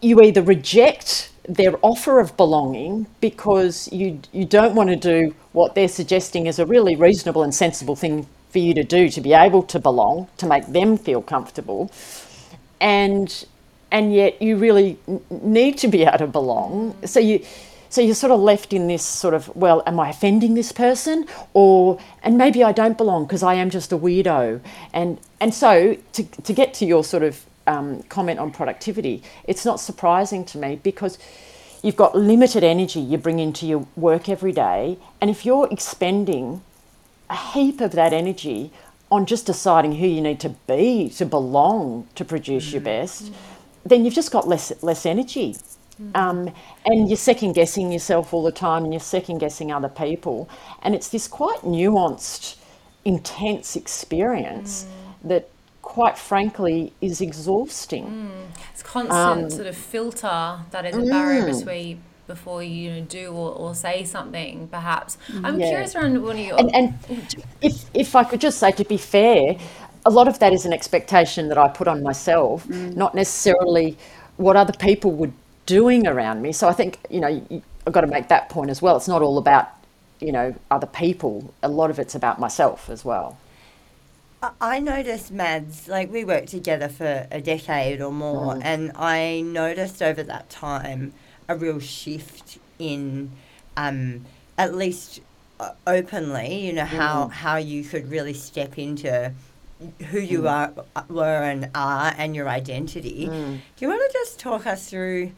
you 0.00 0.20
either 0.20 0.42
reject 0.42 1.30
their 1.48 1.74
offer 1.82 2.20
of 2.20 2.36
belonging 2.36 3.06
because 3.20 3.90
you 3.92 4.18
you 4.32 4.46
don't 4.46 4.74
want 4.74 4.88
to 4.88 4.96
do 4.96 5.34
what 5.52 5.74
they're 5.74 5.88
suggesting 5.88 6.46
is 6.46 6.58
a 6.58 6.64
really 6.64 6.96
reasonable 6.96 7.42
and 7.42 7.54
sensible 7.54 7.94
thing 7.94 8.26
for 8.50 8.58
you 8.58 8.72
to 8.72 8.82
do 8.82 9.10
to 9.10 9.20
be 9.20 9.34
able 9.34 9.62
to 9.62 9.78
belong 9.78 10.26
to 10.38 10.46
make 10.46 10.66
them 10.68 10.96
feel 10.96 11.20
comfortable 11.20 11.90
and 12.80 13.44
and 13.94 14.12
yet 14.12 14.42
you 14.42 14.56
really 14.56 14.98
need 15.30 15.78
to 15.78 15.86
be 15.86 16.02
able 16.02 16.18
to 16.18 16.26
belong. 16.26 16.96
So 17.06 17.20
you, 17.20 17.44
so 17.88 18.00
you're 18.00 18.16
sort 18.16 18.32
of 18.32 18.40
left 18.40 18.72
in 18.72 18.88
this 18.88 19.04
sort 19.04 19.34
of, 19.34 19.54
well, 19.54 19.84
am 19.86 20.00
I 20.00 20.10
offending 20.10 20.54
this 20.54 20.72
person, 20.72 21.26
or 21.52 22.00
and 22.24 22.36
maybe 22.36 22.64
I 22.64 22.72
don't 22.72 22.98
belong 22.98 23.24
because 23.24 23.44
I 23.44 23.54
am 23.54 23.70
just 23.70 23.92
a 23.92 23.96
weirdo, 23.96 24.60
and 24.92 25.20
and 25.40 25.54
so 25.54 25.96
to 26.14 26.24
to 26.24 26.52
get 26.52 26.74
to 26.74 26.84
your 26.84 27.04
sort 27.04 27.22
of 27.22 27.46
um, 27.68 28.02
comment 28.08 28.40
on 28.40 28.50
productivity, 28.50 29.22
it's 29.44 29.64
not 29.64 29.78
surprising 29.78 30.44
to 30.46 30.58
me 30.58 30.80
because 30.82 31.16
you've 31.84 31.96
got 31.96 32.16
limited 32.16 32.64
energy 32.64 32.98
you 32.98 33.16
bring 33.16 33.38
into 33.38 33.64
your 33.64 33.86
work 33.94 34.28
every 34.28 34.52
day, 34.52 34.98
and 35.20 35.30
if 35.30 35.46
you're 35.46 35.68
expending 35.70 36.62
a 37.30 37.36
heap 37.36 37.80
of 37.80 37.92
that 37.92 38.12
energy 38.12 38.72
on 39.08 39.24
just 39.24 39.46
deciding 39.46 39.96
who 39.96 40.06
you 40.06 40.20
need 40.20 40.40
to 40.40 40.48
be 40.66 41.08
to 41.10 41.24
belong 41.24 42.08
to 42.16 42.24
produce 42.24 42.64
mm-hmm. 42.64 42.74
your 42.74 42.82
best. 42.82 43.26
Mm-hmm 43.26 43.53
then 43.84 44.04
you've 44.04 44.14
just 44.14 44.30
got 44.30 44.48
less 44.48 44.72
less 44.82 45.06
energy. 45.06 45.56
Mm. 46.00 46.16
Um, 46.16 46.54
and 46.84 47.08
you're 47.08 47.16
second 47.16 47.52
guessing 47.52 47.92
yourself 47.92 48.34
all 48.34 48.42
the 48.42 48.52
time 48.52 48.84
and 48.84 48.92
you're 48.92 49.00
second 49.00 49.38
guessing 49.38 49.70
other 49.70 49.88
people. 49.88 50.48
And 50.82 50.94
it's 50.94 51.08
this 51.08 51.28
quite 51.28 51.60
nuanced, 51.60 52.56
intense 53.04 53.76
experience 53.76 54.84
mm. 54.84 55.28
that, 55.28 55.48
quite 55.82 56.18
frankly, 56.18 56.92
is 57.00 57.20
exhausting. 57.20 58.06
Mm. 58.06 58.60
It's 58.72 58.82
constant 58.82 59.44
um, 59.44 59.50
sort 59.50 59.66
of 59.68 59.76
filter 59.76 60.58
that 60.70 60.84
is 60.84 60.96
a 60.96 61.02
barrier 61.02 61.42
mm. 61.42 61.58
between 61.58 62.00
before 62.26 62.62
you 62.62 63.02
do 63.02 63.30
or, 63.32 63.52
or 63.52 63.74
say 63.74 64.02
something 64.02 64.66
perhaps 64.68 65.18
i'm 65.42 65.60
yeah. 65.60 65.68
curious 65.68 65.94
around 65.94 66.22
one 66.22 66.38
of 66.38 66.42
your 66.42 66.58
and, 66.58 66.74
and 66.74 66.94
if, 67.60 67.84
if 67.92 68.16
i 68.16 68.24
could 68.24 68.40
just 68.40 68.58
say 68.58 68.70
to 68.70 68.82
be 68.84 68.96
fair 68.96 69.56
a 70.06 70.10
lot 70.10 70.28
of 70.28 70.38
that 70.38 70.52
is 70.52 70.66
an 70.66 70.72
expectation 70.72 71.48
that 71.48 71.58
I 71.58 71.68
put 71.68 71.88
on 71.88 72.02
myself, 72.02 72.66
mm. 72.66 72.94
not 72.94 73.14
necessarily 73.14 73.96
what 74.36 74.56
other 74.56 74.72
people 74.72 75.12
were 75.12 75.30
doing 75.66 76.06
around 76.06 76.42
me. 76.42 76.52
So 76.52 76.68
I 76.68 76.72
think, 76.72 76.98
you 77.08 77.20
know, 77.20 77.28
you, 77.28 77.62
I've 77.86 77.92
got 77.92 78.02
to 78.02 78.06
make 78.06 78.28
that 78.28 78.48
point 78.48 78.70
as 78.70 78.82
well. 78.82 78.96
It's 78.96 79.08
not 79.08 79.22
all 79.22 79.38
about, 79.38 79.68
you 80.20 80.32
know, 80.32 80.54
other 80.70 80.86
people. 80.86 81.54
A 81.62 81.68
lot 81.68 81.90
of 81.90 81.98
it's 81.98 82.14
about 82.14 82.38
myself 82.38 82.90
as 82.90 83.04
well. 83.04 83.38
I 84.60 84.78
noticed, 84.78 85.32
Mads, 85.32 85.88
like 85.88 86.12
we 86.12 86.22
worked 86.22 86.48
together 86.48 86.88
for 86.88 87.26
a 87.30 87.40
decade 87.40 88.02
or 88.02 88.12
more, 88.12 88.56
mm. 88.56 88.60
and 88.62 88.92
I 88.94 89.40
noticed 89.40 90.02
over 90.02 90.22
that 90.22 90.50
time 90.50 91.14
a 91.48 91.56
real 91.56 91.80
shift 91.80 92.58
in, 92.78 93.30
um, 93.78 94.26
at 94.58 94.74
least 94.74 95.20
uh, 95.60 95.70
openly, 95.86 96.66
you 96.66 96.74
know, 96.74 96.82
mm. 96.82 96.88
how, 96.88 97.28
how 97.28 97.56
you 97.56 97.84
could 97.84 98.10
really 98.10 98.34
step 98.34 98.76
into 98.76 99.32
who 100.10 100.18
you 100.18 100.42
mm. 100.42 100.50
are 100.50 101.04
were 101.08 101.42
and 101.42 101.70
are 101.74 102.14
and 102.16 102.34
your 102.34 102.48
identity. 102.48 103.28
Mm. 103.28 103.60
Do 103.76 103.84
you 103.84 103.88
want 103.88 104.02
to 104.10 104.18
just 104.18 104.38
talk 104.38 104.66
us 104.66 104.88
through 104.90 105.32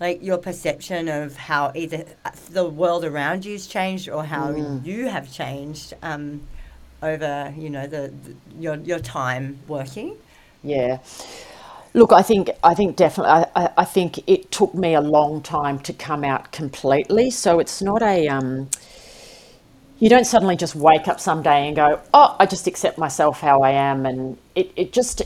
like 0.00 0.22
your 0.22 0.38
perception 0.38 1.08
of 1.08 1.36
how 1.36 1.72
either 1.74 2.04
the 2.50 2.68
world 2.68 3.04
around 3.04 3.44
you's 3.44 3.66
changed 3.66 4.08
or 4.08 4.24
how 4.24 4.52
mm. 4.52 4.84
you 4.84 5.08
have 5.08 5.32
changed 5.32 5.94
um, 6.02 6.40
over 7.02 7.52
you 7.56 7.70
know 7.70 7.86
the, 7.86 8.12
the, 8.24 8.34
your 8.58 8.76
your 8.76 8.98
time 8.98 9.58
working? 9.68 10.16
Yeah. 10.62 10.98
Look, 11.94 12.12
I 12.12 12.22
think 12.22 12.50
I 12.64 12.74
think 12.74 12.96
definitely. 12.96 13.44
I, 13.54 13.68
I 13.76 13.84
think 13.84 14.26
it 14.26 14.50
took 14.50 14.74
me 14.74 14.94
a 14.94 15.00
long 15.00 15.42
time 15.42 15.78
to 15.80 15.92
come 15.92 16.24
out 16.24 16.50
completely. 16.50 17.30
So 17.30 17.58
it's 17.58 17.82
not 17.82 18.02
a 18.02 18.28
um, 18.28 18.70
you 20.02 20.08
don't 20.08 20.24
suddenly 20.24 20.56
just 20.56 20.74
wake 20.74 21.06
up 21.06 21.20
someday 21.20 21.68
and 21.68 21.76
go, 21.76 22.00
oh, 22.12 22.34
I 22.40 22.44
just 22.44 22.66
accept 22.66 22.98
myself 22.98 23.40
how 23.40 23.60
I 23.62 23.70
am. 23.70 24.04
And 24.04 24.36
it, 24.56 24.72
it 24.74 24.92
just, 24.92 25.22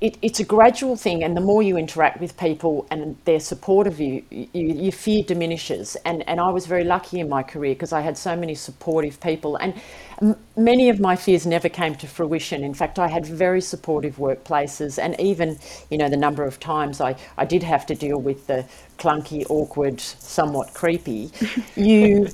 it, 0.00 0.18
it's 0.20 0.40
a 0.40 0.44
gradual 0.44 0.96
thing. 0.96 1.22
And 1.22 1.36
the 1.36 1.40
more 1.40 1.62
you 1.62 1.76
interact 1.76 2.20
with 2.20 2.36
people 2.36 2.88
and 2.90 3.16
their 3.24 3.38
support 3.38 3.86
of 3.86 4.00
you, 4.00 4.24
you 4.30 4.48
your 4.52 4.90
fear 4.90 5.22
diminishes. 5.22 5.96
And, 6.04 6.28
and 6.28 6.40
I 6.40 6.50
was 6.50 6.66
very 6.66 6.82
lucky 6.82 7.20
in 7.20 7.28
my 7.28 7.44
career 7.44 7.72
because 7.74 7.92
I 7.92 8.00
had 8.00 8.18
so 8.18 8.34
many 8.34 8.56
supportive 8.56 9.20
people. 9.20 9.54
And 9.58 9.74
m- 10.20 10.34
many 10.56 10.88
of 10.88 10.98
my 10.98 11.14
fears 11.14 11.46
never 11.46 11.68
came 11.68 11.94
to 11.94 12.08
fruition. 12.08 12.64
In 12.64 12.74
fact, 12.74 12.98
I 12.98 13.06
had 13.06 13.24
very 13.26 13.60
supportive 13.60 14.16
workplaces. 14.16 15.00
And 15.00 15.14
even, 15.20 15.56
you 15.88 15.98
know, 15.98 16.08
the 16.08 16.16
number 16.16 16.42
of 16.42 16.58
times 16.58 17.00
I, 17.00 17.14
I 17.38 17.44
did 17.44 17.62
have 17.62 17.86
to 17.86 17.94
deal 17.94 18.18
with 18.18 18.48
the 18.48 18.64
clunky, 18.98 19.46
awkward, 19.48 20.00
somewhat 20.00 20.74
creepy, 20.74 21.30
you 21.76 22.26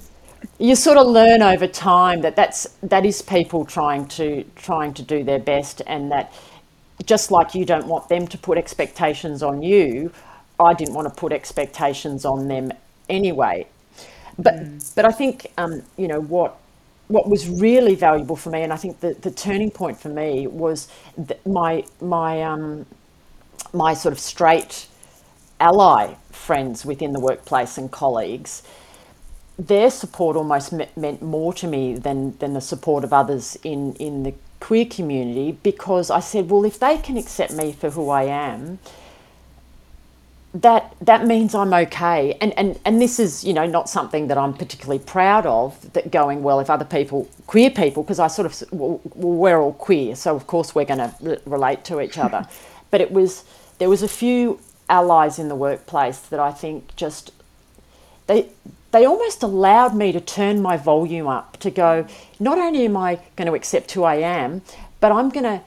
you 0.58 0.74
sort 0.76 0.96
of 0.96 1.06
learn 1.06 1.42
over 1.42 1.66
time 1.66 2.20
that 2.22 2.36
that's 2.36 2.66
that 2.82 3.04
is 3.04 3.22
people 3.22 3.64
trying 3.64 4.06
to 4.06 4.44
trying 4.56 4.94
to 4.94 5.02
do 5.02 5.24
their 5.24 5.38
best 5.38 5.82
and 5.86 6.10
that 6.10 6.32
just 7.04 7.30
like 7.30 7.54
you 7.54 7.64
don't 7.64 7.86
want 7.86 8.08
them 8.08 8.26
to 8.26 8.38
put 8.38 8.58
expectations 8.58 9.42
on 9.42 9.62
you 9.62 10.12
i 10.60 10.72
didn't 10.72 10.94
want 10.94 11.08
to 11.08 11.14
put 11.14 11.32
expectations 11.32 12.24
on 12.24 12.48
them 12.48 12.72
anyway 13.08 13.66
but 14.38 14.54
mm. 14.54 14.94
but 14.94 15.04
i 15.04 15.12
think 15.12 15.52
um, 15.58 15.82
you 15.96 16.08
know 16.08 16.20
what 16.20 16.56
what 17.08 17.28
was 17.28 17.48
really 17.48 17.94
valuable 17.94 18.36
for 18.36 18.50
me 18.50 18.62
and 18.62 18.72
i 18.72 18.76
think 18.76 19.00
the, 19.00 19.14
the 19.14 19.30
turning 19.30 19.70
point 19.70 19.98
for 19.98 20.08
me 20.08 20.46
was 20.46 20.88
my 21.44 21.84
my 22.00 22.42
um, 22.42 22.86
my 23.72 23.94
sort 23.94 24.12
of 24.12 24.18
straight 24.18 24.86
ally 25.60 26.14
friends 26.30 26.84
within 26.84 27.12
the 27.12 27.20
workplace 27.20 27.78
and 27.78 27.90
colleagues 27.90 28.62
their 29.58 29.90
support 29.90 30.36
almost 30.36 30.72
me- 30.72 30.88
meant 30.96 31.22
more 31.22 31.52
to 31.54 31.66
me 31.66 31.94
than, 31.94 32.36
than 32.38 32.54
the 32.54 32.60
support 32.60 33.04
of 33.04 33.12
others 33.12 33.56
in, 33.62 33.94
in 33.94 34.22
the 34.22 34.34
queer 34.60 34.86
community 34.86 35.58
because 35.62 36.10
I 36.10 36.20
said, 36.20 36.50
well, 36.50 36.64
if 36.64 36.78
they 36.78 36.98
can 36.98 37.16
accept 37.16 37.52
me 37.52 37.72
for 37.72 37.90
who 37.90 38.08
I 38.10 38.24
am, 38.24 38.78
that 40.54 40.94
that 41.00 41.26
means 41.26 41.54
I'm 41.54 41.72
okay. 41.72 42.36
And, 42.40 42.56
and 42.58 42.78
and 42.84 43.00
this 43.00 43.18
is, 43.18 43.42
you 43.42 43.54
know, 43.54 43.66
not 43.66 43.88
something 43.88 44.26
that 44.28 44.36
I'm 44.36 44.52
particularly 44.52 45.02
proud 45.02 45.46
of, 45.46 45.92
that 45.94 46.10
going, 46.10 46.42
well, 46.42 46.60
if 46.60 46.68
other 46.68 46.84
people, 46.84 47.28
queer 47.46 47.70
people, 47.70 48.02
because 48.02 48.18
I 48.18 48.26
sort 48.26 48.46
of, 48.46 48.72
well, 48.72 49.00
we're 49.14 49.58
all 49.58 49.72
queer, 49.72 50.14
so 50.14 50.36
of 50.36 50.46
course 50.46 50.74
we're 50.74 50.84
going 50.84 50.98
to 50.98 51.14
re- 51.20 51.38
relate 51.46 51.84
to 51.84 52.00
each 52.00 52.18
other. 52.18 52.46
but 52.90 53.00
it 53.00 53.10
was, 53.10 53.44
there 53.78 53.88
was 53.88 54.02
a 54.02 54.08
few 54.08 54.60
allies 54.90 55.38
in 55.38 55.48
the 55.48 55.56
workplace 55.56 56.18
that 56.20 56.38
I 56.38 56.52
think 56.52 56.94
just, 56.96 57.32
they 58.26 58.48
they 58.92 59.04
almost 59.04 59.42
allowed 59.42 59.94
me 59.94 60.12
to 60.12 60.20
turn 60.20 60.62
my 60.62 60.76
volume 60.76 61.26
up 61.26 61.56
to 61.58 61.70
go 61.70 62.06
not 62.38 62.58
only 62.58 62.84
am 62.84 62.96
i 62.96 63.18
going 63.36 63.48
to 63.48 63.54
accept 63.54 63.92
who 63.92 64.04
i 64.04 64.16
am 64.16 64.62
but 65.00 65.10
i'm 65.12 65.28
going 65.28 65.44
to 65.44 65.60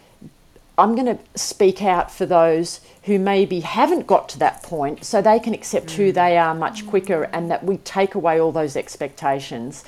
i'm 0.78 0.96
going 0.96 1.18
to 1.18 1.18
speak 1.38 1.82
out 1.82 2.12
for 2.12 2.26
those 2.26 2.82
who 3.06 3.20
maybe 3.20 3.60
haven't 3.60 4.08
got 4.08 4.28
to 4.30 4.40
that 4.40 4.64
point 4.64 5.06
so 5.06 5.22
they 5.22 5.40
can 5.40 5.54
accept 5.54 5.92
who 5.92 6.12
they 6.12 6.38
are 6.38 6.56
much 6.56 6.88
quicker 6.88 7.24
and 7.26 7.52
that 7.52 7.64
we 7.64 7.78
take 7.78 8.16
away 8.16 8.42
all 8.42 8.52
those 8.52 8.76
expectations. 8.76 9.84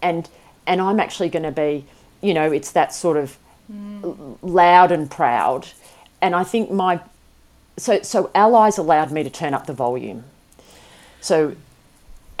And 0.00 0.28
and 0.66 0.80
i'm 0.80 1.00
actually 1.00 1.28
going 1.28 1.42
to 1.42 1.50
be 1.50 1.84
you 2.20 2.32
know 2.34 2.52
it's 2.52 2.70
that 2.70 2.94
sort 2.94 3.16
of 3.16 3.36
mm. 3.70 4.38
loud 4.42 4.92
and 4.92 5.10
proud. 5.10 5.68
And 6.20 6.34
i 6.34 6.44
think 6.44 6.70
my 6.70 7.00
so 7.76 8.00
so 8.02 8.30
allies 8.34 8.78
allowed 8.78 9.10
me 9.10 9.24
to 9.24 9.30
turn 9.30 9.54
up 9.54 9.66
the 9.66 9.72
volume. 9.72 10.24
So 11.20 11.56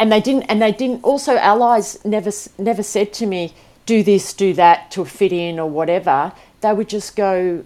and 0.02 0.10
they 0.10 0.20
didn't 0.20 0.42
and 0.50 0.60
they 0.60 0.72
didn't 0.72 1.04
also 1.04 1.36
allies 1.36 2.04
never 2.04 2.32
never 2.58 2.82
said 2.82 3.12
to 3.12 3.24
me 3.24 3.54
do 3.86 4.02
this 4.02 4.34
do 4.34 4.52
that 4.52 4.90
to 4.90 5.04
fit 5.04 5.32
in 5.32 5.60
or 5.60 5.70
whatever 5.70 6.32
they 6.60 6.72
would 6.72 6.88
just 6.88 7.14
go 7.14 7.64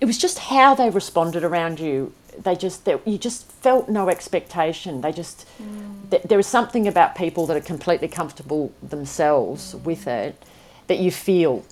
it 0.00 0.06
was 0.06 0.16
just 0.16 0.38
how 0.38 0.74
they 0.74 0.88
responded 0.88 1.44
around 1.44 1.78
you 1.78 2.10
they 2.42 2.56
just 2.56 2.86
they, 2.86 2.98
you 3.04 3.18
just 3.18 3.52
felt 3.52 3.90
no 3.90 4.08
expectation 4.08 5.02
they 5.02 5.12
just 5.12 5.46
mm. 5.62 6.10
th- 6.10 6.22
there 6.22 6.38
is 6.38 6.46
something 6.46 6.88
about 6.88 7.14
people 7.14 7.44
that 7.44 7.54
are 7.54 7.68
completely 7.74 8.08
comfortable 8.08 8.72
themselves 8.82 9.74
mm. 9.74 9.82
with 9.82 10.06
it 10.06 10.42
that 10.86 10.98
you 10.98 11.10
feel 11.10 11.62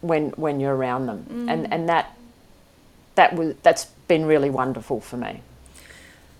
when 0.00 0.30
when 0.30 0.58
you're 0.58 0.74
around 0.74 1.06
them 1.06 1.24
mm. 1.30 1.48
and 1.48 1.72
and 1.72 1.88
that 1.88 2.16
that 3.14 3.32
was 3.36 3.54
that's 3.62 3.84
been 4.08 4.26
really 4.26 4.50
wonderful 4.50 5.00
for 5.00 5.16
me 5.16 5.40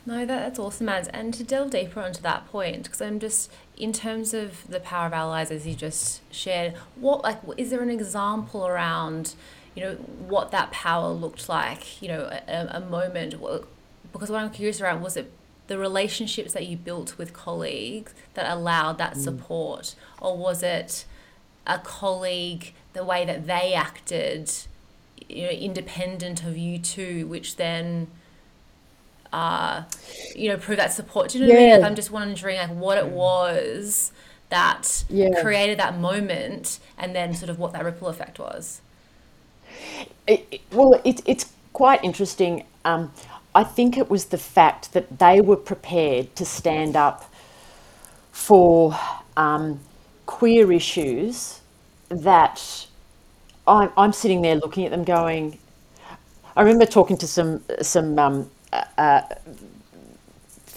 no, 0.04 0.18
that, 0.18 0.26
that's 0.26 0.58
awesome, 0.58 0.86
Mads. 0.86 1.08
And 1.08 1.32
to 1.34 1.44
delve 1.44 1.70
deeper 1.70 2.00
onto 2.00 2.22
that 2.22 2.46
point, 2.48 2.84
because 2.84 3.00
I'm 3.00 3.20
just 3.20 3.50
in 3.76 3.92
terms 3.92 4.34
of 4.34 4.66
the 4.68 4.80
power 4.80 5.06
of 5.06 5.12
allies, 5.12 5.50
as 5.50 5.66
you 5.66 5.74
just 5.74 6.20
shared. 6.32 6.74
What 6.96 7.22
like 7.22 7.38
is 7.56 7.70
there 7.70 7.82
an 7.82 7.90
example 7.90 8.66
around, 8.66 9.34
you 9.74 9.82
know, 9.82 9.94
what 9.94 10.50
that 10.50 10.70
power 10.70 11.10
looked 11.10 11.48
like? 11.48 12.02
You 12.02 12.08
know, 12.08 12.38
a, 12.48 12.68
a 12.76 12.80
moment 12.80 13.34
because 14.12 14.30
what 14.30 14.42
I'm 14.42 14.50
curious 14.50 14.80
around 14.80 15.02
was 15.02 15.16
it 15.16 15.30
the 15.68 15.78
relationships 15.78 16.52
that 16.52 16.66
you 16.66 16.76
built 16.76 17.16
with 17.16 17.32
colleagues 17.32 18.12
that 18.34 18.50
allowed 18.50 18.98
that 18.98 19.14
mm. 19.14 19.20
support, 19.20 19.94
or 20.20 20.36
was 20.36 20.62
it 20.62 21.04
a 21.66 21.78
colleague 21.78 22.72
the 22.92 23.04
way 23.04 23.24
that 23.24 23.46
they 23.46 23.72
acted, 23.72 24.52
you 25.28 25.44
know, 25.44 25.50
independent 25.50 26.44
of 26.44 26.56
you 26.56 26.78
two, 26.78 27.26
which 27.26 27.56
then 27.56 28.08
uh, 29.32 29.84
you 30.34 30.48
know, 30.48 30.56
prove 30.56 30.78
that 30.78 30.92
support. 30.92 31.30
Do 31.30 31.38
you 31.38 31.44
know 31.44 31.48
what 31.50 31.54
I 31.56 31.60
mean? 31.62 31.70
Like, 31.70 31.82
I'm 31.82 31.94
just 31.94 32.10
wondering 32.10 32.58
like 32.58 32.70
what 32.70 32.98
it 32.98 33.08
was 33.08 34.12
that 34.50 35.04
Yeah. 35.08 35.30
created 35.40 35.78
that 35.78 35.98
moment 35.98 36.78
and 36.98 37.14
then 37.14 37.34
sort 37.34 37.50
of 37.50 37.58
what 37.58 37.72
that 37.72 37.84
ripple 37.84 38.08
effect 38.08 38.38
was. 38.38 38.80
It, 40.26 40.46
it- 40.50 40.60
well, 40.72 41.00
it, 41.04 41.20
it's 41.26 41.52
quite 41.72 42.02
interesting. 42.04 42.64
Um, 42.84 43.12
I 43.54 43.64
think 43.64 43.96
it 43.98 44.10
was 44.10 44.26
the 44.26 44.38
fact 44.38 44.92
that 44.94 45.18
they 45.18 45.40
were 45.40 45.56
prepared 45.56 46.34
to 46.36 46.44
stand 46.44 46.96
up 46.96 47.30
for 48.32 48.98
um, 49.36 49.80
queer 50.26 50.72
issues 50.72 51.60
that 52.08 52.86
I'm, 53.66 53.90
I'm 53.96 54.12
sitting 54.12 54.42
there 54.42 54.56
looking 54.56 54.84
at 54.84 54.90
them 54.90 55.04
going, 55.04 55.58
I 56.56 56.62
remember 56.62 56.86
talking 56.86 57.16
to 57.18 57.26
some 57.26 57.62
some 57.80 58.18
um, 58.18 58.50
uh, 58.72 59.22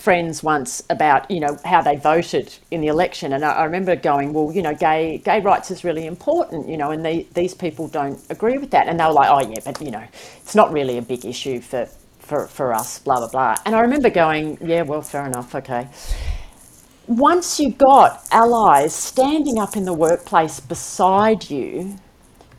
friends 0.05 0.43
once 0.43 0.83
about 0.91 1.29
you 1.31 1.39
know 1.39 1.57
how 1.65 1.81
they 1.81 1.95
voted 1.95 2.55
in 2.69 2.79
the 2.79 2.87
election, 2.87 3.33
and 3.33 3.43
I, 3.43 3.53
I 3.53 3.63
remember 3.63 3.95
going, 3.95 4.33
well, 4.33 4.51
you 4.53 4.61
know, 4.61 4.75
gay 4.75 5.17
gay 5.17 5.41
rights 5.41 5.71
is 5.71 5.83
really 5.83 6.05
important, 6.05 6.69
you 6.69 6.77
know, 6.77 6.91
and 6.91 7.03
these 7.33 7.55
people 7.55 7.87
don't 7.87 8.19
agree 8.29 8.57
with 8.57 8.71
that, 8.71 8.87
and 8.87 8.99
they 8.99 9.05
were 9.05 9.13
like, 9.13 9.29
oh 9.31 9.49
yeah, 9.49 9.61
but 9.65 9.81
you 9.81 9.91
know, 9.91 10.05
it's 10.37 10.55
not 10.55 10.71
really 10.71 10.97
a 10.97 11.01
big 11.01 11.25
issue 11.25 11.59
for 11.59 11.87
for 12.19 12.47
for 12.47 12.73
us, 12.73 12.99
blah 12.99 13.17
blah 13.17 13.29
blah. 13.29 13.55
And 13.65 13.75
I 13.75 13.81
remember 13.81 14.09
going, 14.09 14.57
yeah, 14.61 14.83
well, 14.83 15.01
fair 15.01 15.25
enough, 15.25 15.55
okay. 15.55 15.87
Once 17.07 17.59
you 17.59 17.71
got 17.71 18.25
allies 18.31 18.93
standing 18.93 19.59
up 19.59 19.75
in 19.75 19.85
the 19.85 19.93
workplace 19.93 20.59
beside 20.59 21.49
you 21.49 21.95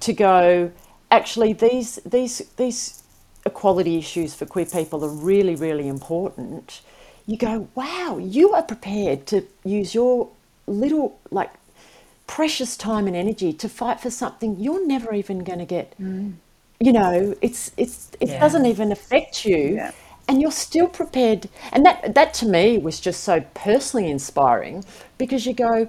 to 0.01 0.13
go, 0.13 0.71
actually, 1.11 1.53
these 1.53 1.97
these 2.05 2.39
these 2.57 3.03
equality 3.47 3.97
issues 3.97 4.35
for 4.35 4.45
queer 4.47 4.67
people 4.67 5.05
are 5.05 5.09
really, 5.31 5.55
really 5.55 5.89
important, 5.89 6.83
you 7.27 7.37
go, 7.37 7.69
wow, 7.75 8.19
you 8.21 8.53
are 8.53 8.63
prepared 8.63 9.27
to 9.29 9.43
use 9.65 9.95
your 9.95 10.29
little, 10.67 11.19
like, 11.31 11.51
precious 12.27 12.77
time 12.77 13.07
and 13.07 13.17
energy 13.17 13.53
to 13.53 13.69
fight 13.69 14.01
for 14.01 14.11
something 14.11 14.57
you're 14.59 14.87
never 14.87 15.15
even 15.15 15.45
going 15.45 15.61
to 15.61 15.65
get. 15.65 15.95
Mm. 16.01 16.35
You 16.81 16.93
know, 16.93 17.35
it's 17.41 17.71
it's 17.77 18.11
it 18.21 18.29
Yeah. 18.31 18.41
doesn't 18.41 18.67
even 18.67 18.93
affect 18.93 19.45
you, 19.45 19.77
Yeah. 19.77 19.93
and 20.29 20.41
you're 20.43 20.51
still 20.69 20.89
prepared. 20.89 21.49
And 21.73 21.87
that 21.87 22.15
that 22.15 22.35
to 22.35 22.47
me 22.47 22.79
was 22.79 23.01
just 23.01 23.23
so 23.25 23.41
personally 23.55 24.11
inspiring 24.11 24.85
because 25.19 25.47
you 25.47 25.55
go, 25.55 25.89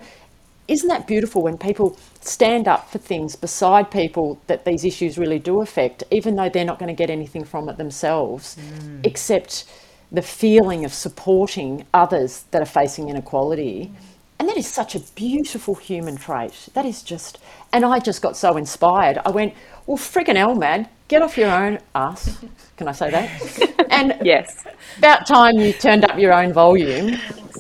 isn't 0.68 0.90
that 0.90 1.08
beautiful 1.08 1.44
when 1.44 1.58
people 1.58 1.98
stand 2.22 2.68
up 2.68 2.90
for 2.90 2.98
things 2.98 3.36
beside 3.36 3.90
people 3.90 4.40
that 4.48 4.66
these 4.66 4.84
issues 4.84 5.18
really 5.18 5.40
do 5.40 5.62
affect, 5.62 6.04
even 6.12 6.36
though 6.36 6.50
they're 6.50 6.66
not 6.66 6.80
going 6.80 6.94
to 6.94 6.96
get 6.96 7.10
anything 7.10 7.44
from 7.46 7.70
it 7.70 7.78
themselves, 7.78 8.58
mm. 8.58 9.06
except 9.06 9.66
the 10.12 10.22
feeling 10.22 10.86
of 10.86 10.94
supporting 10.94 11.86
others 11.94 12.44
that 12.52 12.62
are 12.62 12.66
facing 12.66 13.10
inequality. 13.10 13.92
Mm. 13.92 14.04
And 14.40 14.50
that 14.50 14.58
is 14.58 14.68
such 14.68 14.94
a 14.96 15.00
beautiful 15.16 15.74
human 15.76 16.16
trait. 16.16 16.70
That 16.74 16.86
is 16.86 17.02
just, 17.02 17.40
and 17.74 17.84
I 17.84 18.00
just 18.00 18.22
got 18.22 18.38
so 18.38 18.56
inspired. 18.56 19.18
I 19.26 19.32
went, 19.32 19.54
well, 19.88 19.98
friggin' 19.98 20.36
hell, 20.36 20.54
man, 20.54 20.88
get 21.08 21.22
off 21.24 21.38
your 21.38 21.50
own 21.50 21.80
ass. 21.96 22.38
Can 22.76 22.88
I 22.88 22.92
say 22.92 23.10
that? 23.10 23.86
And 23.90 24.14
Yes. 24.22 24.64
about 25.00 25.26
time 25.26 25.56
you 25.58 25.74
turned 25.74 26.04
up 26.06 26.20
your 26.20 26.34
own 26.34 26.54
volume 26.54 27.18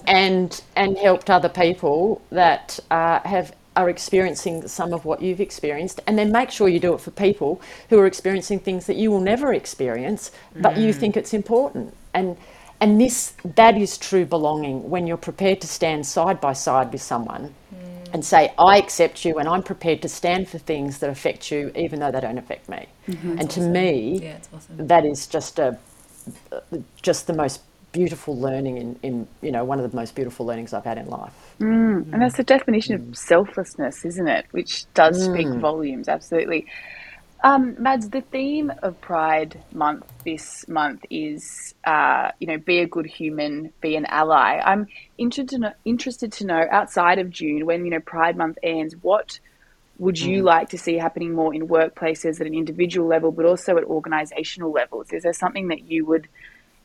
and 0.07 0.63
and 0.75 0.97
helped 0.97 1.29
other 1.29 1.49
people 1.49 2.21
that 2.31 2.79
uh, 2.89 3.19
have 3.19 3.53
are 3.75 3.89
experiencing 3.91 4.67
some 4.67 4.91
of 4.91 5.05
what 5.05 5.21
you've 5.21 5.39
experienced. 5.39 6.01
And 6.07 6.17
then 6.17 6.31
make 6.31 6.49
sure 6.49 6.67
you 6.67 6.79
do 6.79 6.95
it 6.95 6.99
for 6.99 7.11
people 7.11 7.61
who 7.91 7.99
are 7.99 8.07
experiencing 8.07 8.59
things 8.59 8.87
that 8.87 8.95
you 8.95 9.11
will 9.11 9.19
never 9.19 9.53
experience 9.53 10.31
but 10.55 10.77
you 10.77 10.91
mm. 10.91 10.95
think 10.95 11.15
it's 11.15 11.33
important. 11.33 11.95
And 12.15 12.37
and 12.79 12.99
this 12.99 13.33
that 13.55 13.77
is 13.77 13.97
true 13.97 14.25
belonging 14.25 14.89
when 14.89 15.07
you're 15.07 15.17
prepared 15.17 15.61
to 15.61 15.67
stand 15.67 16.05
side 16.05 16.39
by 16.41 16.53
side 16.53 16.91
with 16.91 17.01
someone 17.01 17.53
mm. 17.73 18.13
and 18.13 18.23
say 18.23 18.53
i 18.59 18.77
accept 18.77 19.25
you 19.25 19.39
and 19.39 19.47
i'm 19.49 19.63
prepared 19.63 19.99
to 19.99 20.07
stand 20.07 20.47
for 20.47 20.59
things 20.59 20.99
that 20.99 21.09
affect 21.09 21.49
you 21.49 21.71
even 21.75 21.99
though 21.99 22.11
they 22.11 22.21
don't 22.21 22.37
affect 22.37 22.69
me. 22.69 22.85
Mm-hmm. 23.07 23.39
And 23.39 23.49
to 23.51 23.61
me 23.61 24.19
Yeah, 24.21 24.37
awesome. 24.53 24.87
that 24.87 25.05
is 25.05 25.27
just 25.27 25.59
a 25.59 25.77
just 27.01 27.27
the 27.27 27.33
most 27.33 27.61
beautiful 27.91 28.37
learning 28.37 28.77
in, 28.77 28.99
in 29.03 29.27
you 29.41 29.51
know 29.51 29.63
one 29.63 29.79
of 29.79 29.89
the 29.89 29.95
most 29.95 30.15
beautiful 30.15 30.45
learnings 30.45 30.73
I've 30.73 30.85
had 30.85 30.97
in 30.97 31.07
life. 31.07 31.33
Mm, 31.59 31.97
and 31.97 32.05
mm. 32.13 32.19
that's 32.19 32.37
the 32.37 32.43
definition 32.43 32.95
of 32.95 33.01
mm. 33.01 33.15
selflessness, 33.15 34.05
isn't 34.05 34.27
it? 34.27 34.45
Which 34.51 34.91
does 34.93 35.23
speak 35.23 35.47
volumes, 35.47 36.07
absolutely. 36.07 36.67
Um, 37.43 37.75
Mads, 37.77 38.09
the 38.09 38.21
theme 38.21 38.71
of 38.81 38.99
Pride 38.99 39.61
Month 39.71 40.11
this 40.25 40.67
month 40.67 41.05
is, 41.11 41.75
uh, 41.83 42.31
you 42.39 42.47
know, 42.47 42.57
be 42.57 42.79
a 42.79 42.87
good 42.87 43.05
human, 43.05 43.71
be 43.79 43.95
an 43.95 44.05
ally. 44.07 44.59
I'm 44.63 44.87
interested 45.19 45.49
to 45.49 45.59
know, 45.59 45.73
interested 45.85 46.31
to 46.33 46.45
know 46.45 46.65
outside 46.71 47.19
of 47.19 47.29
June, 47.29 47.65
when 47.65 47.85
you 47.85 47.91
know 47.91 47.99
Pride 47.99 48.37
Month 48.37 48.57
ends, 48.63 48.95
what 49.01 49.39
would 49.99 50.19
you 50.19 50.43
like 50.43 50.69
to 50.69 50.77
see 50.77 50.97
happening 50.97 51.33
more 51.33 51.53
in 51.53 51.67
workplaces 51.67 52.39
at 52.39 52.47
an 52.47 52.53
individual 52.53 53.07
level, 53.07 53.31
but 53.31 53.45
also 53.45 53.77
at 53.77 53.83
organisational 53.85 54.73
levels? 54.73 55.11
Is 55.11 55.23
there 55.23 55.33
something 55.33 55.69
that 55.69 55.89
you 55.89 56.05
would, 56.05 56.27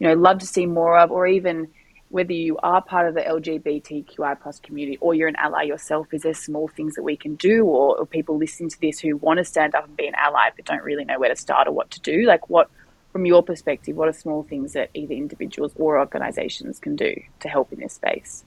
you 0.02 0.08
know, 0.08 0.14
love 0.14 0.40
to 0.40 0.46
see 0.46 0.66
more 0.66 0.98
of, 0.98 1.12
or 1.12 1.28
even 1.28 1.68
whether 2.08 2.32
you 2.32 2.58
are 2.58 2.82
part 2.82 3.06
of 3.06 3.14
the 3.14 3.20
LGBTQI 3.20 4.40
plus 4.40 4.58
community 4.58 4.98
or 5.00 5.14
you're 5.14 5.28
an 5.28 5.36
ally 5.36 5.62
yourself, 5.62 6.12
is 6.12 6.22
there 6.22 6.34
small 6.34 6.66
things 6.66 6.96
that 6.96 7.04
we 7.04 7.16
can 7.16 7.36
do 7.36 7.64
or, 7.66 7.96
or 7.96 8.04
people 8.04 8.36
listening 8.36 8.68
to 8.68 8.80
this 8.80 8.98
who 8.98 9.16
want 9.16 9.38
to 9.38 9.44
stand 9.44 9.76
up 9.76 9.84
and 9.84 9.96
be 9.96 10.08
an 10.08 10.14
ally 10.16 10.48
but 10.56 10.64
don't 10.64 10.82
really 10.82 11.04
know 11.04 11.20
where 11.20 11.28
to 11.28 11.36
start 11.36 11.68
or 11.68 11.70
what 11.70 11.88
to 11.92 12.00
do? 12.00 12.26
Like 12.26 12.50
what 12.50 12.68
from 13.12 13.26
your 13.26 13.44
perspective, 13.44 13.94
what 13.94 14.08
are 14.08 14.12
small 14.12 14.42
things 14.42 14.72
that 14.72 14.90
either 14.92 15.14
individuals 15.14 15.70
or 15.76 16.00
organisations 16.00 16.80
can 16.80 16.96
do 16.96 17.14
to 17.38 17.48
help 17.48 17.72
in 17.72 17.78
this 17.78 17.92
space? 17.92 18.42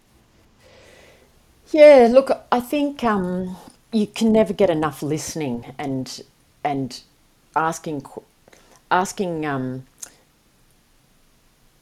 Yeah, 1.72 2.10
look, 2.12 2.32
I 2.52 2.60
think 2.60 3.02
um, 3.06 3.56
you 3.94 4.08
can 4.08 4.34
never 4.34 4.52
get 4.52 4.70
enough 4.70 5.02
listening 5.02 5.74
and 5.80 6.22
and 6.66 7.02
asking 7.56 8.06
asking 8.92 9.46
um, 9.46 9.86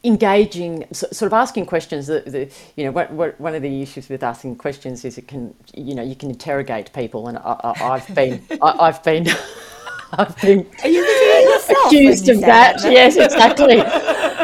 engaging 0.03 0.85
so- 0.91 1.07
sort 1.11 1.27
of 1.27 1.33
asking 1.33 1.65
questions 1.65 2.07
that 2.07 2.25
the 2.25 2.49
you 2.75 2.83
know 2.83 2.91
what, 2.91 3.09
what, 3.11 3.39
one 3.39 3.55
of 3.55 3.61
the 3.61 3.81
issues 3.81 4.09
with 4.09 4.21
asking 4.21 4.55
questions 4.55 5.05
is 5.05 5.17
it 5.17 5.27
can 5.27 5.53
you 5.73 5.95
know 5.95 6.03
you 6.03 6.15
can 6.15 6.29
interrogate 6.29 6.91
people 6.93 7.27
and 7.29 7.37
I, 7.37 7.73
I've 7.81 8.13
been 8.13 8.41
I, 8.61 8.75
I've 8.87 9.03
been 9.03 9.27
I've 10.13 10.35
been 10.41 10.69
Are 10.83 10.89
you 10.89 11.01
looking 11.01 11.29
at 11.29 11.43
yourself 11.43 11.95
when 11.95 12.03
accused 12.03 12.29
of 12.29 12.41
that. 12.41 12.81
that? 12.81 12.91
Yes, 12.91 13.15
exactly. 13.15 13.77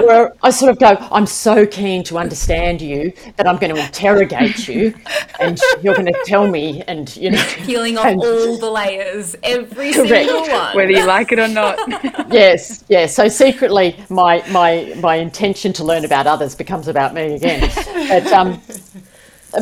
Where 0.05 0.33
I 0.43 0.49
sort 0.49 0.71
of 0.71 0.79
go, 0.79 0.95
I'm 1.12 1.25
so 1.25 1.65
keen 1.65 2.03
to 2.05 2.17
understand 2.17 2.81
you 2.81 3.12
that 3.38 3.47
I'm 3.47 3.57
going 3.57 3.73
to 3.75 3.81
interrogate 3.81 4.67
you, 4.67 4.93
and 5.39 5.59
you're 5.81 5.95
going 5.95 6.05
to 6.12 6.19
tell 6.25 6.47
me, 6.47 6.81
and 6.88 7.13
you 7.15 7.31
know, 7.31 7.43
Peeling 7.65 7.97
off 7.97 8.05
and- 8.05 8.21
all 8.21 8.57
the 8.57 8.69
layers, 8.69 9.35
every 9.43 9.91
Correct. 9.93 10.09
single 10.09 10.41
one. 10.47 10.75
Whether 10.75 10.91
you 10.91 11.05
like 11.05 11.31
it 11.31 11.39
or 11.39 11.47
not. 11.47 11.77
yes, 12.31 12.83
yes. 12.89 13.15
So 13.15 13.27
secretly, 13.27 13.95
my 14.09 14.43
my 14.49 14.93
my 15.01 15.15
intention 15.15 15.73
to 15.73 15.83
learn 15.83 16.05
about 16.05 16.27
others 16.27 16.55
becomes 16.55 16.88
about 16.88 17.13
me 17.13 17.33
again. 17.35 17.69
But 18.07 18.27
um, 18.31 18.62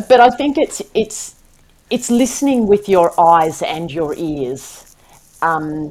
but 0.08 0.20
I 0.20 0.30
think 0.30 0.58
it's 0.58 0.82
it's 0.94 1.34
it's 1.90 2.10
listening 2.10 2.66
with 2.66 2.88
your 2.88 3.18
eyes 3.20 3.62
and 3.62 3.90
your 3.90 4.14
ears. 4.16 4.94
Um, 5.42 5.90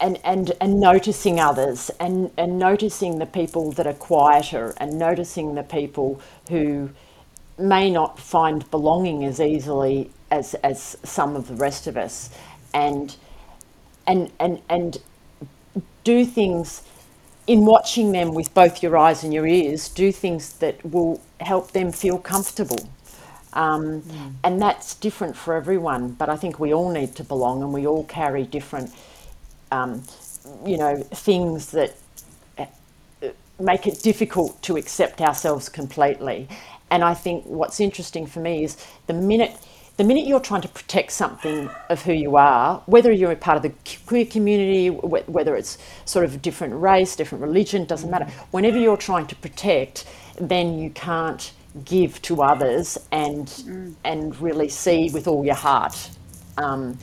and, 0.00 0.18
and 0.24 0.52
and 0.60 0.80
noticing 0.80 1.40
others 1.40 1.90
and, 2.00 2.30
and 2.38 2.58
noticing 2.58 3.18
the 3.18 3.26
people 3.26 3.72
that 3.72 3.86
are 3.86 3.94
quieter 3.94 4.74
and 4.78 4.98
noticing 4.98 5.54
the 5.54 5.62
people 5.64 6.20
who 6.50 6.90
may 7.58 7.90
not 7.90 8.18
find 8.18 8.70
belonging 8.70 9.24
as 9.24 9.40
easily 9.40 10.10
as 10.30 10.54
as 10.56 10.96
some 11.04 11.36
of 11.36 11.48
the 11.48 11.54
rest 11.54 11.86
of 11.86 11.96
us. 11.96 12.30
And 12.74 13.16
and 14.06 14.32
and 14.40 14.62
and 14.68 14.98
do 16.04 16.24
things 16.26 16.82
in 17.46 17.66
watching 17.66 18.12
them 18.12 18.34
with 18.34 18.54
both 18.54 18.82
your 18.82 18.96
eyes 18.98 19.24
and 19.24 19.34
your 19.34 19.46
ears 19.46 19.88
do 19.88 20.12
things 20.12 20.54
that 20.54 20.84
will 20.84 21.20
help 21.40 21.72
them 21.72 21.92
feel 21.92 22.18
comfortable. 22.18 22.88
Um, 23.54 24.04
and 24.44 24.60
that's 24.62 24.94
different 24.96 25.36
for 25.36 25.54
everyone 25.54 26.12
but 26.12 26.28
i 26.28 26.36
think 26.36 26.60
we 26.60 26.72
all 26.74 26.90
need 26.92 27.16
to 27.16 27.24
belong 27.24 27.62
and 27.62 27.72
we 27.72 27.86
all 27.86 28.04
carry 28.04 28.44
different 28.44 28.92
um, 29.72 30.02
you 30.64 30.76
know 30.76 30.96
things 30.96 31.70
that 31.70 31.96
uh, 32.58 32.66
make 33.58 33.86
it 33.86 34.00
difficult 34.02 34.60
to 34.62 34.76
accept 34.76 35.20
ourselves 35.20 35.68
completely 35.68 36.48
and 36.90 37.02
i 37.02 37.14
think 37.14 37.44
what's 37.46 37.80
interesting 37.80 38.26
for 38.26 38.40
me 38.40 38.64
is 38.64 38.76
the 39.06 39.14
minute 39.14 39.56
the 39.98 40.04
minute 40.04 40.26
you're 40.26 40.40
trying 40.40 40.62
to 40.62 40.68
protect 40.68 41.12
something 41.12 41.68
of 41.90 42.02
who 42.02 42.14
you 42.14 42.36
are, 42.36 42.82
whether 42.86 43.12
you're 43.12 43.32
a 43.32 43.36
part 43.36 43.56
of 43.58 43.62
the 43.62 43.72
queer 44.06 44.24
community, 44.24 44.88
whether 44.88 45.54
it's 45.54 45.76
sort 46.06 46.24
of 46.24 46.34
a 46.34 46.38
different 46.38 46.74
race, 46.74 47.14
different 47.14 47.42
religion, 47.42 47.84
doesn't 47.84 48.10
matter. 48.10 48.24
Whenever 48.52 48.78
you're 48.78 48.96
trying 48.96 49.26
to 49.26 49.36
protect, 49.36 50.06
then 50.40 50.78
you 50.78 50.90
can't 50.90 51.52
give 51.84 52.20
to 52.22 52.42
others 52.42 52.98
and 53.12 53.46
mm. 53.46 53.94
and 54.04 54.38
really 54.40 54.68
see 54.68 55.10
with 55.12 55.26
all 55.28 55.44
your 55.44 55.54
heart. 55.54 56.10
Um, 56.56 56.98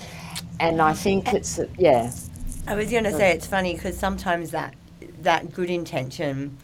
and 0.60 0.82
I 0.82 0.94
think 0.94 1.34
it's 1.34 1.60
yeah. 1.78 2.12
I 2.70 2.76
was 2.76 2.92
going 2.92 3.06
to 3.06 3.12
say 3.12 3.32
it's 3.32 3.48
funny 3.48 3.74
because 3.74 3.98
sometimes 3.98 4.52
that 4.52 4.76
that 5.22 5.52
good 5.52 5.72
intention 5.72 6.56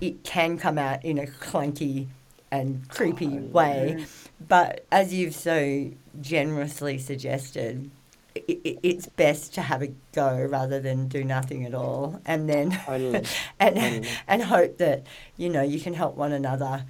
it 0.00 0.24
can 0.24 0.58
come 0.58 0.76
out 0.76 1.04
in 1.04 1.18
a 1.18 1.26
clunky 1.26 2.08
and 2.50 2.86
creepy 2.88 3.38
oh, 3.38 3.46
way. 3.52 3.96
Yeah. 3.98 4.04
But 4.40 4.84
as 4.90 5.14
you've 5.14 5.36
so 5.36 5.88
generously 6.20 6.98
suggested, 6.98 7.88
it, 8.34 8.40
it, 8.64 8.78
it's 8.82 9.06
best 9.06 9.54
to 9.54 9.62
have 9.62 9.82
a 9.82 9.92
go 10.12 10.44
rather 10.50 10.80
than 10.80 11.06
do 11.06 11.22
nothing 11.22 11.64
at 11.64 11.74
all, 11.74 12.20
and 12.26 12.48
then 12.48 12.72
totally. 12.72 13.24
and 13.60 13.76
totally. 13.76 14.08
and 14.26 14.42
hope 14.42 14.78
that 14.78 15.06
you 15.36 15.48
know 15.48 15.62
you 15.62 15.78
can 15.78 15.94
help 15.94 16.16
one 16.16 16.32
another. 16.32 16.84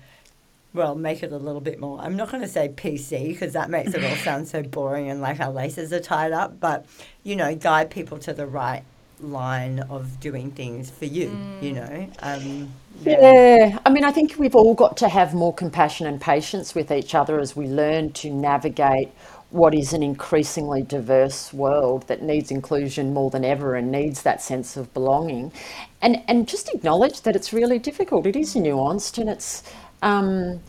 Well, 0.75 0.95
make 0.95 1.23
it 1.23 1.33
a 1.33 1.37
little 1.37 1.61
bit 1.61 1.79
more. 1.79 2.01
I'm 2.01 2.17
not 2.17 2.31
going 2.31 2.43
to 2.43 2.49
say 2.49 2.69
PC 2.69 3.29
because 3.29 3.53
that 3.53 3.69
makes 3.69 3.93
it 3.93 4.03
all 4.05 4.17
sound 4.25 4.49
so 4.49 4.63
boring 4.63 5.11
and 5.11 5.21
like 5.21 5.41
our 5.41 5.53
laces 5.53 5.93
are 5.93 6.01
tied 6.01 6.33
up. 6.33 6.59
But 6.61 6.87
you 7.25 7.37
know, 7.37 7.55
guide 7.55 7.91
people 7.91 8.19
to 8.19 8.33
the 8.33 8.47
right 8.47 8.83
line 9.21 9.81
of 9.81 10.19
doing 10.19 10.51
things 10.51 10.91
for 10.91 11.05
you. 11.05 11.29
Mm. 11.29 11.63
You 11.63 11.73
know. 11.73 12.11
Um, 12.21 12.73
yeah. 13.01 13.21
yeah. 13.21 13.79
I 13.85 13.91
mean, 13.91 14.05
I 14.05 14.13
think 14.13 14.37
we've 14.39 14.55
all 14.55 14.75
got 14.75 14.97
to 14.99 15.09
have 15.09 15.35
more 15.35 15.53
compassion 15.53 16.07
and 16.07 16.21
patience 16.21 16.75
with 16.75 16.91
each 16.91 17.15
other 17.15 17.39
as 17.41 17.55
we 17.55 17.67
learn 17.67 18.13
to 18.15 18.31
navigate 18.31 19.11
what 19.51 19.75
is 19.75 19.93
an 19.93 20.03
increasingly 20.03 20.83
diverse 20.83 21.53
world 21.53 22.07
that 22.09 22.23
needs 22.23 22.51
inclusion 22.51 23.13
more 23.13 23.29
than 23.29 23.45
ever 23.45 23.75
and 23.75 23.93
needs 23.93 24.23
that 24.23 24.41
sense 24.41 24.79
of 24.79 24.93
belonging. 24.95 25.53
And, 26.01 26.23
and 26.27 26.49
just 26.49 26.71
acknowledge 26.75 27.21
that 27.23 27.37
it's 27.37 27.53
really 27.53 27.79
difficult. 27.79 28.27
It 28.27 28.35
is 28.35 28.55
nuanced 28.55 29.19
and 29.19 29.29
it's, 29.29 29.63
um, 30.03 30.61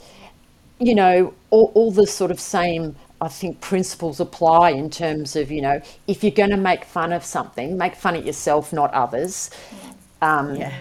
you 0.80 0.96
know, 0.96 1.34
all, 1.50 1.72
all 1.76 1.92
the 1.92 2.08
sort 2.08 2.32
of 2.32 2.40
same 2.40 2.96
I 3.24 3.30
think 3.30 3.62
principles 3.62 4.20
apply 4.20 4.72
in 4.72 4.90
terms 4.90 5.38
of, 5.38 5.50
you 5.50 5.62
know, 5.62 5.82
if 6.08 6.24
you're 6.24 6.34
going 6.34 6.50
to 6.50 6.58
make 6.58 6.84
fun 6.84 7.14
of 7.14 7.24
something, 7.24 7.78
make 7.78 7.96
fun 7.96 8.18
of 8.18 8.26
yourself, 8.26 8.74
not 8.74 8.94
others. 8.94 9.50
Um, 10.22 10.56
yeah. 10.58 10.74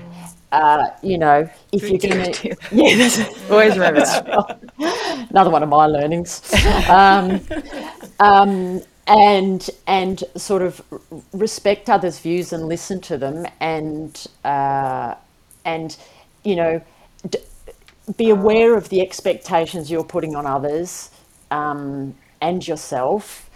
Uh, 0.50 0.88
you 1.04 1.18
know, 1.18 1.48
if 1.70 1.88
you're 1.88 1.98
going 1.98 2.32
to, 2.32 2.56
yeah, 2.72 3.28
always 3.50 3.74
remember 3.74 4.00
that. 4.00 5.28
Another 5.30 5.50
one 5.50 5.62
of 5.62 5.68
my 5.68 5.86
learnings. 5.86 6.42
Um, 6.88 7.40
um, 8.18 8.82
and 9.06 9.70
and 9.86 10.22
sort 10.36 10.62
of 10.62 10.82
respect 11.32 11.88
others' 11.88 12.18
views 12.18 12.52
and 12.52 12.66
listen 12.68 13.00
to 13.02 13.18
them, 13.18 13.46
and 13.60 14.26
uh, 14.44 15.14
and 15.64 15.96
you 16.44 16.56
know, 16.56 16.80
be 18.16 18.30
aware 18.30 18.76
of 18.76 18.88
the 18.88 19.00
expectations 19.00 19.90
you're 19.90 20.04
putting 20.04 20.34
on 20.34 20.46
others 20.46 21.10
um, 21.50 22.14
and 22.40 22.66
yourself 22.66 23.48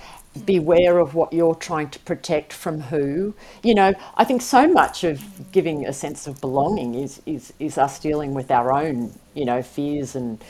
beware 0.44 0.98
of 0.98 1.14
what 1.14 1.32
you're 1.32 1.54
trying 1.54 1.88
to 1.90 1.98
protect 2.00 2.52
from 2.52 2.80
who. 2.80 3.34
You 3.62 3.74
know, 3.74 3.94
I 4.16 4.24
think 4.24 4.42
so 4.42 4.68
much 4.68 5.04
of 5.04 5.22
giving 5.52 5.86
a 5.86 5.92
sense 5.92 6.26
of 6.26 6.40
belonging 6.40 6.94
is 6.94 7.22
is, 7.26 7.52
is 7.58 7.78
us 7.78 7.98
dealing 7.98 8.34
with 8.34 8.50
our 8.50 8.72
own, 8.72 9.12
you 9.34 9.44
know, 9.44 9.62
fears 9.62 10.14
and 10.14 10.42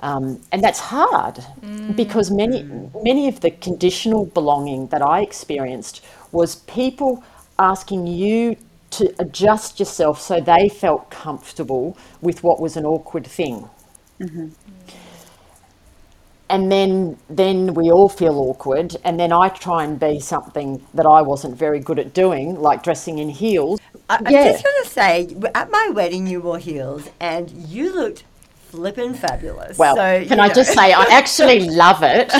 um, 0.00 0.40
and 0.52 0.62
that's 0.62 0.78
hard 0.78 1.36
mm. 1.60 1.96
because 1.96 2.30
many 2.30 2.62
many 3.02 3.28
of 3.28 3.40
the 3.40 3.50
conditional 3.50 4.26
belonging 4.26 4.88
that 4.88 5.02
I 5.02 5.22
experienced 5.22 6.04
was 6.30 6.56
people 6.56 7.24
asking 7.58 8.06
you 8.06 8.56
to 8.90 9.14
adjust 9.18 9.78
yourself 9.78 10.20
so 10.20 10.40
they 10.40 10.68
felt 10.68 11.10
comfortable 11.10 11.96
with 12.20 12.42
what 12.42 12.60
was 12.60 12.76
an 12.76 12.84
awkward 12.84 13.26
thing. 13.26 13.68
Mm-hmm 14.20 14.48
and 16.50 16.70
then 16.72 17.18
then 17.28 17.74
we 17.74 17.90
all 17.90 18.08
feel 18.08 18.38
awkward 18.38 18.96
and 19.04 19.18
then 19.18 19.32
i 19.32 19.48
try 19.48 19.84
and 19.84 20.00
be 20.00 20.18
something 20.18 20.84
that 20.94 21.06
i 21.06 21.20
wasn't 21.20 21.54
very 21.56 21.80
good 21.80 21.98
at 21.98 22.14
doing 22.14 22.54
like 22.60 22.82
dressing 22.82 23.18
in 23.18 23.28
heels 23.28 23.80
I, 24.08 24.18
yeah. 24.28 24.38
i'm 24.40 24.52
just 24.52 24.64
going 24.64 24.82
to 24.84 24.90
say 24.90 25.36
at 25.54 25.70
my 25.70 25.90
wedding 25.92 26.26
you 26.26 26.40
wore 26.40 26.58
heels 26.58 27.08
and 27.20 27.50
you 27.50 27.94
looked 27.94 28.24
flipping 28.70 29.14
fabulous. 29.14 29.78
Well 29.78 29.96
so, 29.96 30.24
can 30.26 30.40
i 30.40 30.48
know. 30.48 30.54
just 30.54 30.72
say 30.74 30.92
i 30.92 31.04
actually 31.10 31.60
love 31.70 32.02
it. 32.02 32.30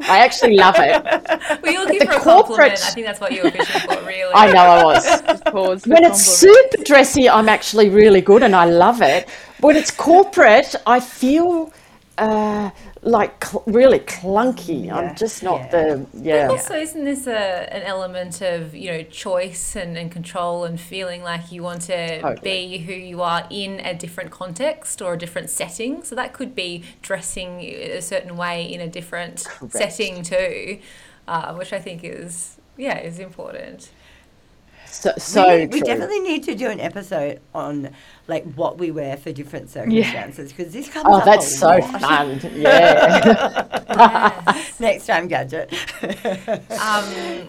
I 0.00 0.18
actually 0.18 0.56
love 0.56 0.76
it. 0.78 1.62
Were 1.62 1.70
you 1.70 1.84
looking 1.84 2.06
for 2.06 2.12
a 2.12 2.20
corporate 2.20 2.56
compliment? 2.56 2.82
i 2.84 2.90
think 2.90 3.06
that's 3.06 3.20
what 3.20 3.32
you 3.32 3.42
were 3.42 3.50
fishing 3.50 3.80
for 3.82 4.00
really. 4.06 4.32
I 4.42 4.52
know 4.52 4.62
i 4.62 4.84
was. 4.84 5.86
When 5.86 6.04
it's 6.04 6.24
super 6.24 6.82
dressy 6.84 7.28
i'm 7.28 7.48
actually 7.48 7.88
really 7.90 8.20
good 8.20 8.42
and 8.42 8.54
i 8.56 8.64
love 8.64 9.02
it. 9.02 9.28
When 9.60 9.76
it's 9.76 9.90
corporate 9.90 10.74
i 10.86 11.00
feel 11.00 11.72
uh, 12.18 12.70
like 13.04 13.44
cl- 13.44 13.62
really 13.66 14.00
clunky. 14.00 14.86
Yeah. 14.86 14.96
I'm 14.96 15.16
just 15.16 15.42
not 15.42 15.60
yeah. 15.60 15.68
the 15.70 16.06
yeah. 16.14 16.46
But 16.46 16.52
also, 16.52 16.74
isn't 16.74 17.04
this 17.04 17.26
a, 17.26 17.72
an 17.72 17.82
element 17.82 18.40
of 18.40 18.74
you 18.74 18.90
know 18.90 19.02
choice 19.02 19.76
and, 19.76 19.96
and 19.96 20.10
control 20.10 20.64
and 20.64 20.80
feeling 20.80 21.22
like 21.22 21.52
you 21.52 21.62
want 21.62 21.82
to 21.82 22.20
totally. 22.20 22.40
be 22.42 22.78
who 22.78 22.92
you 22.92 23.22
are 23.22 23.46
in 23.50 23.80
a 23.80 23.94
different 23.94 24.30
context 24.30 25.02
or 25.02 25.14
a 25.14 25.18
different 25.18 25.50
setting? 25.50 26.02
So 26.02 26.14
that 26.14 26.32
could 26.32 26.54
be 26.54 26.84
dressing 27.02 27.60
a 27.60 28.00
certain 28.00 28.36
way 28.36 28.64
in 28.64 28.80
a 28.80 28.88
different 28.88 29.44
Correct. 29.44 29.72
setting 29.72 30.22
too, 30.22 30.78
uh, 31.28 31.54
which 31.54 31.72
I 31.72 31.80
think 31.80 32.02
is 32.04 32.56
yeah 32.76 32.98
is 32.98 33.18
important. 33.18 33.90
So, 34.94 35.12
so 35.18 35.58
we, 35.58 35.66
we, 35.66 35.80
definitely 35.80 36.20
need 36.20 36.44
to 36.44 36.54
do 36.54 36.70
an 36.70 36.78
episode 36.78 37.40
on 37.52 37.90
like 38.28 38.44
what 38.54 38.78
we 38.78 38.92
wear 38.92 39.16
for 39.16 39.32
different 39.32 39.68
circumstances 39.68 40.52
because 40.52 40.72
yeah. 40.72 40.80
this 40.80 40.88
comes 40.88 41.06
oh, 41.08 41.20
that's 41.24 41.58
so 41.58 41.66
lot. 41.66 42.00
fun. 42.00 42.40
Yeah. 42.54 44.62
Next 44.78 45.06
time, 45.06 45.26
gadget. 45.26 45.72
um, 46.70 47.04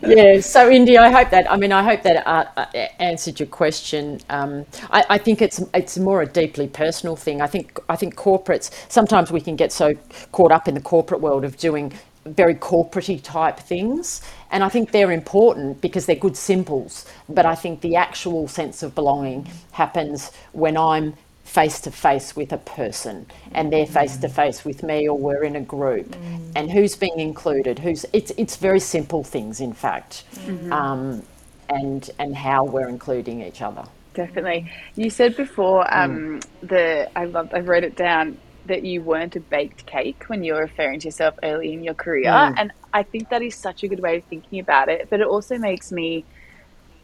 yeah. 0.06 0.40
So, 0.42 0.70
Indy, 0.70 0.98
I 0.98 1.10
hope 1.10 1.30
that 1.30 1.50
I 1.52 1.56
mean 1.56 1.72
I 1.72 1.84
hope 1.84 2.02
that 2.04 2.28
uh, 2.28 2.46
uh, 2.58 2.66
answered 3.00 3.40
your 3.40 3.48
question. 3.48 4.20
Um, 4.30 4.66
I, 4.90 5.06
I 5.12 5.18
think 5.18 5.42
it's 5.42 5.64
it's 5.74 5.98
more 5.98 6.24
a 6.24 6.26
deeply 6.26 6.68
personal 6.68 7.16
thing. 7.16 7.42
I 7.42 7.48
think 7.48 7.80
I 7.90 7.96
think 7.96 8.16
corporates 8.16 8.72
sometimes 8.90 9.32
we 9.32 9.40
can 9.40 9.56
get 9.56 9.72
so 9.72 9.94
caught 10.32 10.52
up 10.52 10.68
in 10.68 10.74
the 10.74 10.82
corporate 10.82 11.22
world 11.22 11.46
of 11.46 11.58
doing 11.58 11.94
very 12.26 12.56
corporatey 12.56 13.22
type 13.22 13.60
things. 13.60 14.22
And 14.52 14.64
I 14.64 14.70
think 14.70 14.92
they're 14.92 15.12
important 15.12 15.82
because 15.82 16.06
they're 16.06 16.16
good 16.16 16.38
symbols. 16.38 17.06
But 17.30 17.46
I 17.46 17.56
think 17.56 17.82
the 17.82 17.96
actual 17.96 18.48
sense 18.48 18.84
of 18.84 18.96
belonging 18.96 19.48
happens 19.72 20.32
when 20.52 20.78
I'm 20.78 21.16
face 21.46 21.80
to 21.80 21.92
face 21.92 22.36
with 22.36 22.52
a 22.52 22.58
person 22.58 23.26
and 23.54 23.72
they're 23.72 23.86
face 23.86 24.18
to 24.18 24.28
face 24.28 24.66
with 24.66 24.82
me 24.82 25.08
or 25.08 25.18
we're 25.18 25.44
in 25.44 25.56
a 25.56 25.62
group 25.62 26.08
mm. 26.08 26.52
and 26.56 26.72
who's 26.72 26.96
being 26.96 27.20
included 27.20 27.78
who's 27.78 28.04
it's 28.14 28.32
it's 28.36 28.56
very 28.56 28.80
simple 28.80 29.24
things 29.24 29.62
in 29.62 29.72
fact 29.72 30.24
mm-hmm. 30.34 30.74
um, 30.74 31.22
and 31.70 32.10
and 32.18 32.36
how 32.36 32.66
we're 32.66 32.90
including 32.90 33.42
each 33.42 33.62
other 33.62 33.84
definitely 34.16 34.70
you 34.96 35.08
said 35.08 35.38
before 35.38 35.82
um, 35.96 36.40
mm. 36.42 36.68
the 36.68 37.08
i 37.16 37.26
love 37.26 37.48
i 37.54 37.60
wrote 37.60 37.84
it 37.84 37.96
down 37.96 38.36
that 38.66 38.84
you 38.84 39.02
weren't 39.02 39.36
a 39.36 39.40
baked 39.40 39.86
cake 39.86 40.24
when 40.28 40.44
you 40.44 40.54
were 40.54 40.62
referring 40.62 41.00
to 41.00 41.08
yourself 41.08 41.36
early 41.44 41.74
in 41.74 41.84
your 41.84 41.94
career. 41.94 42.32
Mm. 42.32 42.56
And 42.58 42.72
I 42.94 43.04
think 43.04 43.30
that 43.30 43.42
is 43.42 43.56
such 43.56 43.84
a 43.84 43.88
good 43.88 44.00
way 44.00 44.18
of 44.18 44.24
thinking 44.26 44.60
about 44.60 44.90
it. 44.90 45.10
But 45.10 45.22
it 45.22 45.28
also 45.28 45.58
makes 45.58 45.92
me 45.92 46.26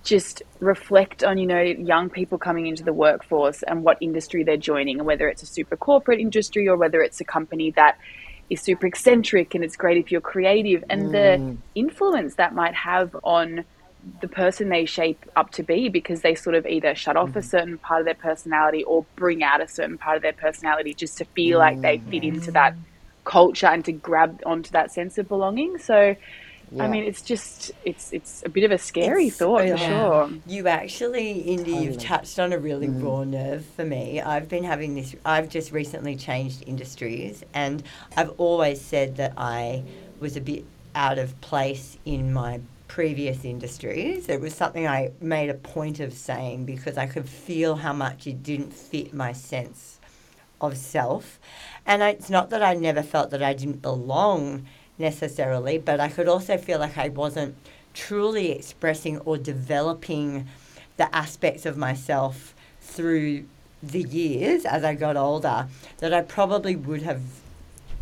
just 0.03 0.41
reflect 0.59 1.23
on, 1.23 1.37
you 1.37 1.45
know, 1.45 1.61
young 1.61 2.09
people 2.09 2.37
coming 2.37 2.65
into 2.65 2.83
the 2.83 2.93
workforce 2.93 3.61
and 3.63 3.83
what 3.83 3.97
industry 4.01 4.43
they're 4.43 4.57
joining, 4.57 4.97
and 4.97 5.05
whether 5.05 5.27
it's 5.27 5.43
a 5.43 5.45
super 5.45 5.77
corporate 5.77 6.19
industry 6.19 6.67
or 6.67 6.75
whether 6.75 7.01
it's 7.01 7.21
a 7.21 7.23
company 7.23 7.71
that 7.71 7.97
is 8.49 8.61
super 8.61 8.87
eccentric 8.87 9.53
and 9.55 9.63
it's 9.63 9.75
great 9.75 9.97
if 9.97 10.11
you're 10.11 10.19
creative, 10.19 10.83
and 10.89 11.03
mm. 11.03 11.11
the 11.11 11.57
influence 11.75 12.35
that 12.35 12.55
might 12.55 12.73
have 12.73 13.15
on 13.23 13.63
the 14.21 14.27
person 14.27 14.69
they 14.69 14.85
shape 14.85 15.25
up 15.35 15.51
to 15.51 15.63
be 15.63 15.89
because 15.89 16.21
they 16.21 16.35
sort 16.35 16.55
of 16.55 16.65
either 16.65 16.95
shut 16.95 17.15
off 17.15 17.29
a 17.29 17.31
mm-hmm. 17.31 17.41
certain 17.41 17.77
part 17.77 18.01
of 18.01 18.05
their 18.05 18.15
personality 18.15 18.83
or 18.83 19.05
bring 19.15 19.43
out 19.43 19.61
a 19.61 19.67
certain 19.67 19.97
part 19.97 20.15
of 20.15 20.23
their 20.23 20.33
personality 20.33 20.93
just 20.93 21.17
to 21.17 21.25
feel 21.25 21.59
like 21.59 21.81
they 21.81 21.99
fit 22.09 22.23
into 22.23 22.51
that 22.51 22.75
culture 23.23 23.67
and 23.67 23.85
to 23.85 23.91
grab 23.91 24.41
onto 24.45 24.71
that 24.71 24.91
sense 24.91 25.17
of 25.17 25.27
belonging. 25.27 25.77
So, 25.77 26.15
yeah. 26.71 26.83
I 26.83 26.87
mean, 26.87 27.03
it's 27.03 27.21
just 27.21 27.71
it's 27.83 28.11
it's 28.13 28.43
a 28.45 28.49
bit 28.49 28.63
of 28.63 28.71
a 28.71 28.77
scary 28.77 29.27
it's, 29.27 29.37
thought 29.37 29.67
yeah. 29.67 29.75
for 29.75 29.83
sure. 29.83 30.29
You 30.47 30.67
actually, 30.67 31.31
Indy, 31.41 31.73
you've 31.73 31.99
touched 31.99 32.39
on 32.39 32.53
a 32.53 32.57
really 32.57 32.87
mm. 32.87 33.03
raw 33.03 33.23
nerve 33.23 33.65
for 33.65 33.85
me. 33.85 34.21
I've 34.21 34.47
been 34.47 34.63
having 34.63 34.95
this. 34.95 35.15
I've 35.25 35.49
just 35.49 35.71
recently 35.71 36.15
changed 36.15 36.63
industries, 36.65 37.43
and 37.53 37.83
I've 38.15 38.31
always 38.39 38.81
said 38.81 39.17
that 39.17 39.33
I 39.37 39.83
was 40.19 40.37
a 40.37 40.41
bit 40.41 40.65
out 40.95 41.17
of 41.17 41.39
place 41.41 41.97
in 42.05 42.33
my 42.33 42.59
previous 42.91 43.45
industries. 43.45 44.27
It 44.27 44.41
was 44.41 44.53
something 44.53 44.85
I 44.85 45.11
made 45.21 45.49
a 45.49 45.53
point 45.53 46.01
of 46.01 46.11
saying 46.11 46.65
because 46.65 46.97
I 46.97 47.07
could 47.07 47.29
feel 47.29 47.77
how 47.77 47.93
much 47.93 48.27
it 48.27 48.43
didn't 48.43 48.73
fit 48.73 49.13
my 49.13 49.31
sense 49.31 50.01
of 50.59 50.75
self. 50.75 51.39
And 51.85 52.01
it's 52.01 52.29
not 52.29 52.49
that 52.49 52.61
I 52.61 52.73
never 52.73 53.01
felt 53.01 53.29
that 53.29 53.41
I 53.41 53.53
didn't 53.53 53.81
belong 53.81 54.65
necessarily, 54.97 55.77
but 55.77 56.01
I 56.01 56.09
could 56.09 56.27
also 56.27 56.57
feel 56.57 56.79
like 56.79 56.97
I 56.97 57.07
wasn't 57.07 57.55
truly 57.93 58.51
expressing 58.51 59.19
or 59.19 59.37
developing 59.37 60.49
the 60.97 61.15
aspects 61.15 61.65
of 61.65 61.77
myself 61.77 62.53
through 62.81 63.45
the 63.81 64.01
years 64.01 64.65
as 64.65 64.83
I 64.83 64.95
got 64.95 65.15
older 65.15 65.69
that 65.99 66.13
I 66.13 66.23
probably 66.23 66.75
would 66.75 67.03
have 67.03 67.21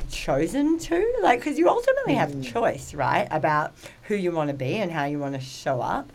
chosen 0.09 0.79
to? 0.79 1.13
Like 1.21 1.39
because 1.39 1.57
you 1.57 1.69
ultimately 1.69 2.15
have 2.15 2.33
hmm. 2.33 2.41
choice 2.41 2.93
right 2.93 3.27
about 3.31 3.73
who 4.03 4.15
you 4.15 4.31
want 4.31 4.49
to 4.49 4.55
be 4.55 4.75
and 4.75 4.91
how 4.91 5.05
you 5.05 5.19
want 5.19 5.35
to 5.35 5.41
show 5.41 5.81
up. 5.81 6.11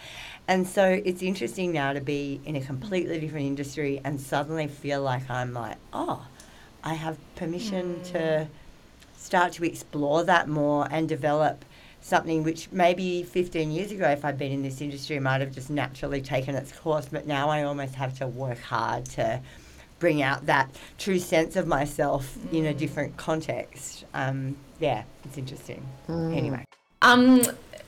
And 0.47 0.67
so 0.67 1.01
it's 1.05 1.23
interesting 1.23 1.73
now 1.73 1.95
to 1.95 2.01
be 2.01 2.41
in 2.45 2.57
a 2.57 2.61
completely 2.61 3.19
different 3.19 3.47
industry 3.47 4.01
and 4.05 4.21
suddenly 4.21 4.69
feel 4.69 5.03
like 5.03 5.29
i'm 5.31 5.55
like 5.55 5.79
oh 5.93 6.27
i 6.83 6.95
have 6.95 7.17
permission 7.37 7.95
hmm. 7.95 8.03
to 8.03 8.49
start 9.17 9.53
to 9.55 9.65
explore 9.65 10.23
that 10.25 10.49
more 10.49 10.87
and 10.91 11.09
develop 11.09 11.65
something 12.03 12.45
which 12.45 12.71
maybe 12.71 13.23
15 13.23 13.71
years 13.71 13.91
ago 13.91 14.07
if 14.11 14.23
i'd 14.27 14.37
been 14.37 14.53
in 14.53 14.63
this 14.63 14.83
industry 14.83 15.19
might 15.19 15.41
have 15.41 15.53
just 15.53 15.71
naturally 15.71 16.21
taken 16.21 16.55
its 16.55 16.71
course 16.73 17.09
but 17.11 17.27
now 17.27 17.49
i 17.49 17.63
almost 17.63 17.95
have 17.95 18.17
to 18.19 18.27
work 18.27 18.61
hard 18.61 19.07
to 19.07 19.41
bring 19.99 20.23
out 20.23 20.47
that 20.47 20.71
true 20.99 21.19
sense 21.19 21.57
of 21.57 21.67
myself 21.67 22.37
in 22.53 22.67
a 22.67 22.75
different 22.75 23.17
context. 23.17 24.05
Um, 24.15 24.57
yeah, 24.81 25.05
it's 25.25 25.39
interesting. 25.39 25.87
Anyway. 26.09 26.65
Um, 27.03 27.43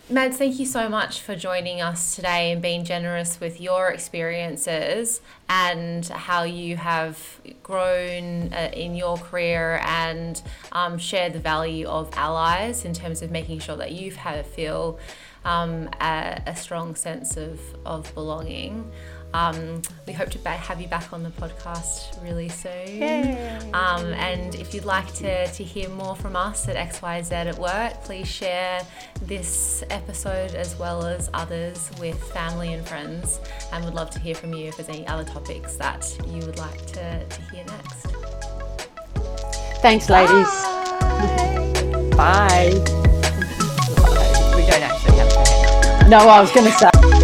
Mads, 0.09 0.37
thank 0.37 0.61
you 0.61 0.67
so 0.67 0.89
much 0.89 1.21
for 1.21 1.35
joining 1.35 1.81
us 1.81 2.15
today 2.15 2.53
and 2.53 2.63
being 2.63 2.85
generous 2.85 3.41
with 3.41 3.61
your 3.61 3.89
experiences 3.89 5.21
and 5.49 6.07
how 6.07 6.45
you 6.45 6.77
have 6.77 7.41
grown 7.65 8.53
uh, 8.53 8.71
in 8.73 8.95
your 8.95 9.17
career 9.17 9.81
and 9.85 10.41
um, 10.71 10.97
shared 10.97 11.33
the 11.33 11.41
value 11.41 11.89
of 11.89 12.09
allies 12.13 12.85
in 12.85 12.95
terms 12.95 13.21
of 13.21 13.33
making 13.33 13.59
sure 13.59 13.75
that 13.75 13.91
you've 13.91 14.15
had 14.15 14.47
feel 14.47 14.97
um, 15.45 15.91
a, 16.01 16.41
a 16.47 16.55
strong 16.55 16.95
sense 16.95 17.37
of, 17.37 17.59
of 17.85 18.15
belonging. 18.15 18.89
Um, 19.35 19.83
we 20.07 20.13
hope 20.13 20.31
to 20.31 20.49
have 20.49 20.81
you 20.81 20.89
back 20.89 21.13
on 21.13 21.23
the 21.23 21.31
podcast 21.31 22.23
really 22.23 22.49
soon. 22.49 23.03
Um, 23.75 24.13
and 24.15 24.55
if 24.55 24.73
you'd 24.73 24.85
like 24.85 25.13
to, 25.15 25.47
to 25.47 25.65
hear 25.65 25.89
more 25.91 26.17
from 26.17 26.37
us 26.37 26.69
at 26.69 26.77
XYZ 26.77 27.33
at 27.33 27.59
Work, 27.59 28.03
please 28.05 28.29
share 28.29 28.81
this 29.23 29.85
episode 29.91 30.55
as 30.55 30.79
well 30.79 31.05
as 31.05 31.29
others 31.35 31.91
with 32.01 32.23
family 32.33 32.73
and 32.73 32.87
friends. 32.87 33.41
And 33.73 33.85
we'd 33.85 33.95
love 33.95 34.11
to 34.11 34.19
hear 34.19 34.35
from 34.35 34.55
you 34.55 34.69
if 34.69 34.77
there's 34.77 34.89
any 34.89 35.07
other 35.07 35.25
topics 35.25 35.77
that 35.77 36.17
you 36.29 36.45
would 36.47 36.59
like 36.59 36.87
to, 36.87 37.27
to 37.27 37.43
hear 37.53 37.65
next. 37.65 38.07
Thanks, 39.83 40.09
ladies. 40.09 40.49
Bye. 42.17 42.71
We 44.57 44.63
don't 44.65 44.83
actually 44.83 45.19
have 45.19 46.01
to. 46.01 46.09
No, 46.09 46.19
I 46.19 46.41
was 46.41 46.51
going 46.53 46.67
to 46.67 46.73
say. 46.73 47.16